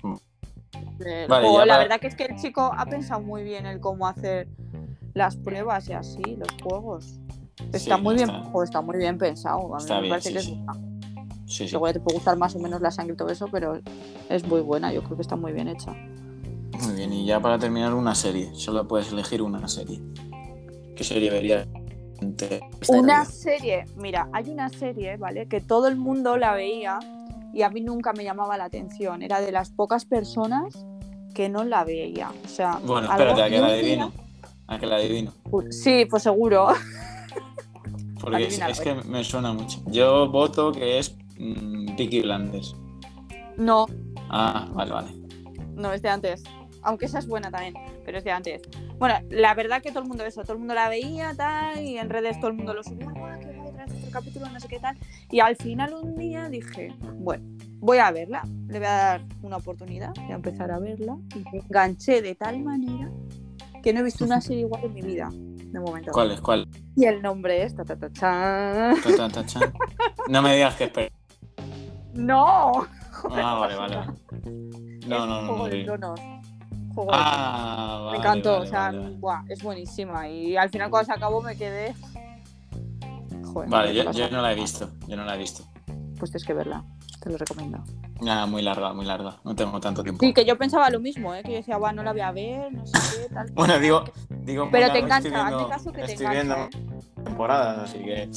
Mm. 0.03 0.15
El 1.01 1.29
Vale, 1.29 1.47
juego, 1.47 1.59
ya 1.61 1.67
la 1.67 1.75
para- 1.75 1.83
verdad 1.85 2.01
que 2.01 2.07
es 2.09 2.15
que 2.17 2.25
el 2.25 2.37
chico 2.37 2.73
ha 2.77 2.87
pensado 2.87 3.21
muy 3.21 3.43
bien 3.45 3.67
el 3.67 3.81
cómo 3.81 4.07
hacer 4.07 4.49
las 5.15 5.37
pruebas 5.37 5.89
y 5.89 5.93
así, 5.93 6.23
los 6.37 6.49
juegos. 6.63 7.19
Está 7.73 7.97
Sí, 7.97 8.03
muy 8.03 8.15
bien, 8.17 8.29
está- 8.31 8.43
juego, 8.45 8.63
está 8.65 8.81
muy 8.81 8.97
bien 8.99 9.19
pensado. 9.19 9.75
A 9.75 9.79
mí 9.79 9.83
Está 9.83 9.95
me 9.97 10.01
bien, 10.03 10.11
parece 10.13 10.29
sí, 10.31 10.35
que 10.35 10.41
sí. 10.43 10.61
es. 11.47 11.55
Sí, 11.55 11.67
te 11.67 11.79
puede 11.79 11.99
gustar 12.13 12.37
más 12.37 12.55
o 12.57 12.59
menos 12.59 12.81
la 12.81 12.91
sangre 12.91 13.15
y 13.15 13.17
todo 13.17 13.31
eso, 13.31 13.47
pero 13.51 13.81
es 14.29 14.47
muy 14.47 14.61
buena. 14.61 14.93
Yo 14.93 15.03
creo 15.03 15.17
que 15.17 15.23
está 15.23 15.35
muy 15.37 15.53
bien 15.53 15.69
hecha. 15.69 15.93
Muy 15.93 16.95
bien, 16.95 17.13
y 17.13 17.25
ya 17.27 17.41
para 17.41 17.59
terminar, 17.59 17.95
una 17.95 18.15
serie. 18.15 18.51
Solo 18.55 18.87
puedes 18.87 19.11
elegir 19.13 19.41
una 19.43 19.67
serie. 19.67 20.01
¿Qué 20.95 21.05
serie 21.05 21.31
verías? 21.31 21.67
Una 22.89 23.25
serie, 23.25 23.85
mira, 23.97 24.29
hay 24.33 24.51
una 24.51 24.69
serie, 24.69 25.17
¿vale? 25.17 25.47
Que 25.49 25.61
todo 25.61 25.87
el 25.89 25.97
mundo 25.97 26.37
la 26.37 26.53
veía 26.55 26.99
y 27.53 27.63
a 27.63 27.71
mí 27.71 27.81
nunca 27.81 28.13
me 28.13 28.25
llamaba 28.25 28.57
la 28.57 28.65
atención. 28.65 29.23
Era 29.23 29.41
de 29.41 29.53
las 29.53 29.71
pocas 29.71 30.05
personas 30.05 30.85
que 31.35 31.49
no 31.49 31.65
la 31.65 31.85
veía. 31.85 32.31
O 32.45 32.49
sea, 32.49 32.79
Bueno, 32.85 33.09
espérate, 33.11 33.43
a 33.43 33.49
que 33.51 33.59
la 33.61 33.67
adivino. 33.69 34.13
A 34.67 34.79
que 34.79 34.87
la 34.87 34.97
adivino. 34.97 35.33
Sí, 35.71 36.05
pues 36.09 36.23
seguro. 36.25 36.69
Porque 38.21 38.45
es, 38.49 38.61
Adivina, 38.61 38.69
es 38.71 38.81
que 38.81 38.95
me 39.09 39.25
suena 39.25 39.53
mucho. 39.53 39.81
Yo 39.87 40.29
voto 40.29 40.73
que 40.73 40.99
es 40.99 41.17
mm, 41.39 41.97
Peaky 41.97 42.23
Blinders. 42.23 42.75
No, 43.57 43.87
Ah, 44.31 44.69
vale, 44.73 44.93
vale. 44.93 45.09
no, 45.75 45.93
es 45.93 46.03
de 46.03 46.09
antes. 46.09 46.43
Aunque 46.83 47.07
esa 47.07 47.19
es 47.19 47.27
buena 47.27 47.51
también, 47.51 47.75
pero 48.05 48.19
es 48.19 48.25
de 48.25 48.31
antes. 48.31 48.63
Bueno, 48.99 49.15
la 49.31 49.55
verdad 49.55 49.81
que 49.83 49.91
todo 49.91 50.03
el 50.03 50.09
mundo 50.09 50.25
eso, 50.25 50.43
todo 50.43 50.55
el 50.55 50.59
mundo 50.59 50.75
la 50.75 50.89
veía, 50.89 51.33
tal, 51.37 51.83
y 51.83 51.99
en 51.99 52.11
redes 52.11 52.39
todo 52.41 52.51
el 52.51 52.57
mundo 52.57 52.75
lo 52.75 52.83
subía, 52.83 53.07
"Guau, 54.11 54.23
qué 54.25 54.31
guay, 54.31 54.49
otra 54.49 54.49
vez 54.49 54.49
otro 54.49 54.49
capítulo, 54.49 54.49
no 54.51 54.61
sé 54.61 54.69
qué 54.69 54.79
tal. 54.79 54.97
Y 55.31 55.41
al 55.41 55.57
final 55.57 55.95
un 55.95 56.17
día 56.17 56.49
dije, 56.49 56.95
bueno, 57.15 57.45
voy 57.81 57.99
a 57.99 58.11
verla, 58.11 58.43
le 58.69 58.79
voy 58.79 58.89
a 58.89 58.93
dar 58.93 59.25
una 59.43 59.57
oportunidad, 59.57 60.13
voy 60.15 60.33
a 60.33 60.37
empezar 60.37 60.71
a 60.71 60.79
verla. 60.79 61.17
Y 61.35 61.39
me 61.53 61.61
enganché 61.61 62.23
de 62.23 62.35
tal 62.35 62.61
manera 62.61 63.11
que 63.83 63.93
no 63.93 64.01
he 64.01 64.03
visto 64.03 64.25
una 64.25 64.41
serie 64.41 64.63
igual 64.63 64.85
en 64.85 64.95
mi 64.95 65.03
vida, 65.03 65.29
de 65.33 65.81
momento. 65.81 66.11
¿Cuál 66.13 66.33
es? 66.33 66.41
¿Cuál? 66.41 66.69
Y 66.97 67.05
el 67.05 67.23
nombre 67.23 67.63
es 67.63 67.75
ta, 67.75 67.85
ta, 67.85 67.97
ta, 67.97 68.11
chan. 68.13 68.97
Ta, 69.17 69.29
ta, 69.29 69.47
chan. 69.47 69.73
No 70.29 70.43
me 70.43 70.55
digas 70.55 70.75
que 70.77 70.85
es. 70.85 71.13
¡No! 72.15 72.87
Ah, 73.31 73.55
vale, 73.61 73.77
vale. 73.77 73.97
No, 75.07 75.27
no, 75.27 75.43
no. 75.43 75.49
Juego 75.49 75.59
no 75.59 75.69
de 75.69 75.77
vi. 75.77 75.85
Tronos. 75.85 76.21
Juego 76.95 77.13
de 77.13 77.19
Tronos. 77.19 77.33
Ah, 77.33 78.01
vale. 78.05 78.13
Me 78.13 78.19
encantó, 78.19 78.53
vale, 78.53 78.65
o 78.65 78.67
sea, 78.67 78.81
vale. 78.91 79.17
buah, 79.19 79.45
es 79.49 79.63
buenísima. 79.63 80.29
Y 80.29 80.57
al 80.57 80.71
final 80.71 80.91
cuando 80.91 81.07
se 81.07 81.13
acabó 81.13 81.41
me 81.41 81.57
quedé. 81.57 81.95
Joder, 83.53 83.69
Vale, 83.69 83.93
¿qué 83.93 84.13
yo, 84.13 84.31
no 84.31 84.43
la 84.43 84.53
he 84.53 84.55
visto. 84.55 84.91
Yo 85.07 85.17
no 85.17 85.25
la 85.25 85.35
he 85.35 85.39
visto. 85.39 85.65
Pues 86.19 86.31
tienes 86.31 86.45
que 86.45 86.55
verla, 86.55 86.85
te 87.21 87.31
lo 87.31 87.39
recomiendo. 87.39 87.83
Nada, 88.21 88.47
muy 88.47 88.63
larga, 88.63 88.93
muy 88.93 89.07
larga. 89.07 89.39
No 89.45 89.55
tengo 89.55 89.79
tanto 89.81 90.03
tiempo. 90.03 90.25
Sí, 90.25 90.35
que 90.35 90.45
yo 90.45 90.59
pensaba 90.59 90.91
lo 90.91 90.99
mismo, 90.99 91.35
¿eh? 91.35 91.43
que 91.43 91.53
yo 91.53 91.57
decía, 91.59 91.77
bueno, 91.77 91.97
no 91.97 92.03
la 92.05 92.13
voy 92.13 92.21
a 92.23 92.33
ver, 92.33 92.73
no 92.73 92.87
sé 92.87 92.99
qué, 93.29 93.35
tal. 93.35 93.51
Bueno, 93.53 93.79
digo, 93.79 94.05
digo 94.29 94.69
Pero 94.73 94.91
te 94.91 94.99
estoy 94.99 95.03
engancha, 95.03 95.47
hazme 95.47 95.69
caso 95.69 95.93
que 95.93 96.03
te 96.03 96.13
estoy 96.13 96.27
engancha. 96.27 96.55
viendo 96.57 96.95
¿eh? 96.95 97.25
temporadas, 97.25 97.91
así 97.91 97.99
que. 97.99 98.31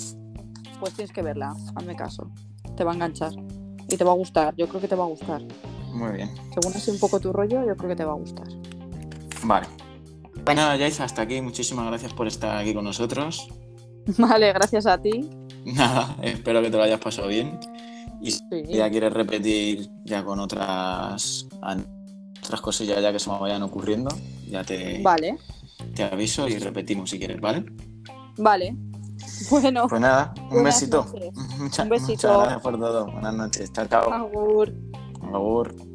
Pues 0.79 0.93
tienes 0.93 1.11
que 1.11 1.21
verla, 1.21 1.55
hazme 1.75 1.95
caso. 1.95 2.31
Te 2.75 2.83
va 2.83 2.91
a 2.91 2.95
enganchar. 2.95 3.31
Y 3.87 3.97
te 3.97 4.03
va 4.03 4.11
a 4.11 4.15
gustar, 4.15 4.55
yo 4.55 4.67
creo 4.67 4.79
que 4.79 4.87
te 4.87 4.95
va 4.95 5.03
a 5.03 5.07
gustar. 5.07 5.41
Muy 5.91 6.11
bien. 6.11 6.29
Según 6.53 6.75
así 6.75 6.91
un 6.91 6.99
poco 6.99 7.19
tu 7.19 7.33
rollo, 7.33 7.65
yo 7.65 7.75
creo 7.75 7.89
que 7.89 7.95
te 7.95 8.05
va 8.05 8.13
a 8.13 8.15
gustar. 8.15 8.47
Vale. 9.43 9.67
Pues 10.45 10.55
nada, 10.55 10.73
hasta 10.85 11.21
aquí. 11.21 11.41
Muchísimas 11.41 11.85
gracias 11.87 12.13
por 12.13 12.27
estar 12.27 12.57
aquí 12.57 12.73
con 12.73 12.83
nosotros. 12.83 13.47
Vale, 14.17 14.53
gracias 14.53 14.85
a 14.85 14.97
ti. 15.01 15.29
Nada, 15.65 16.15
espero 16.21 16.61
que 16.61 16.69
te 16.71 16.77
lo 16.77 16.83
hayas 16.83 16.99
pasado 16.99 17.27
bien. 17.27 17.59
Y 18.21 18.31
si 18.31 18.41
ya 18.67 18.89
quieres 18.89 19.13
repetir 19.13 19.89
ya 20.05 20.23
con 20.23 20.39
otras, 20.39 21.47
otras 22.43 22.61
cosillas 22.61 23.01
ya 23.01 23.11
que 23.11 23.19
se 23.19 23.29
me 23.31 23.39
vayan 23.39 23.63
ocurriendo, 23.63 24.09
ya 24.47 24.63
te, 24.63 25.01
Vale, 25.01 25.37
te 25.95 26.03
aviso 26.03 26.47
y 26.47 26.57
repetimos 26.59 27.09
si 27.09 27.17
quieres, 27.19 27.39
¿vale? 27.41 27.65
vale. 28.37 28.75
Bueno, 29.49 29.87
Pues 29.87 30.01
nada, 30.01 30.33
un 30.51 30.63
besito. 30.63 31.05
Mucha- 31.59 31.83
Un 31.83 31.89
besito. 31.89 32.27
Muchas 32.27 32.37
gracias 32.37 32.61
por 32.61 32.79
todo. 32.79 33.05
Buenas 33.11 33.33
noches. 33.35 33.71
Chao, 33.73 33.85
chao. 33.87 34.11
agur. 34.13 34.73
Agur. 35.33 35.90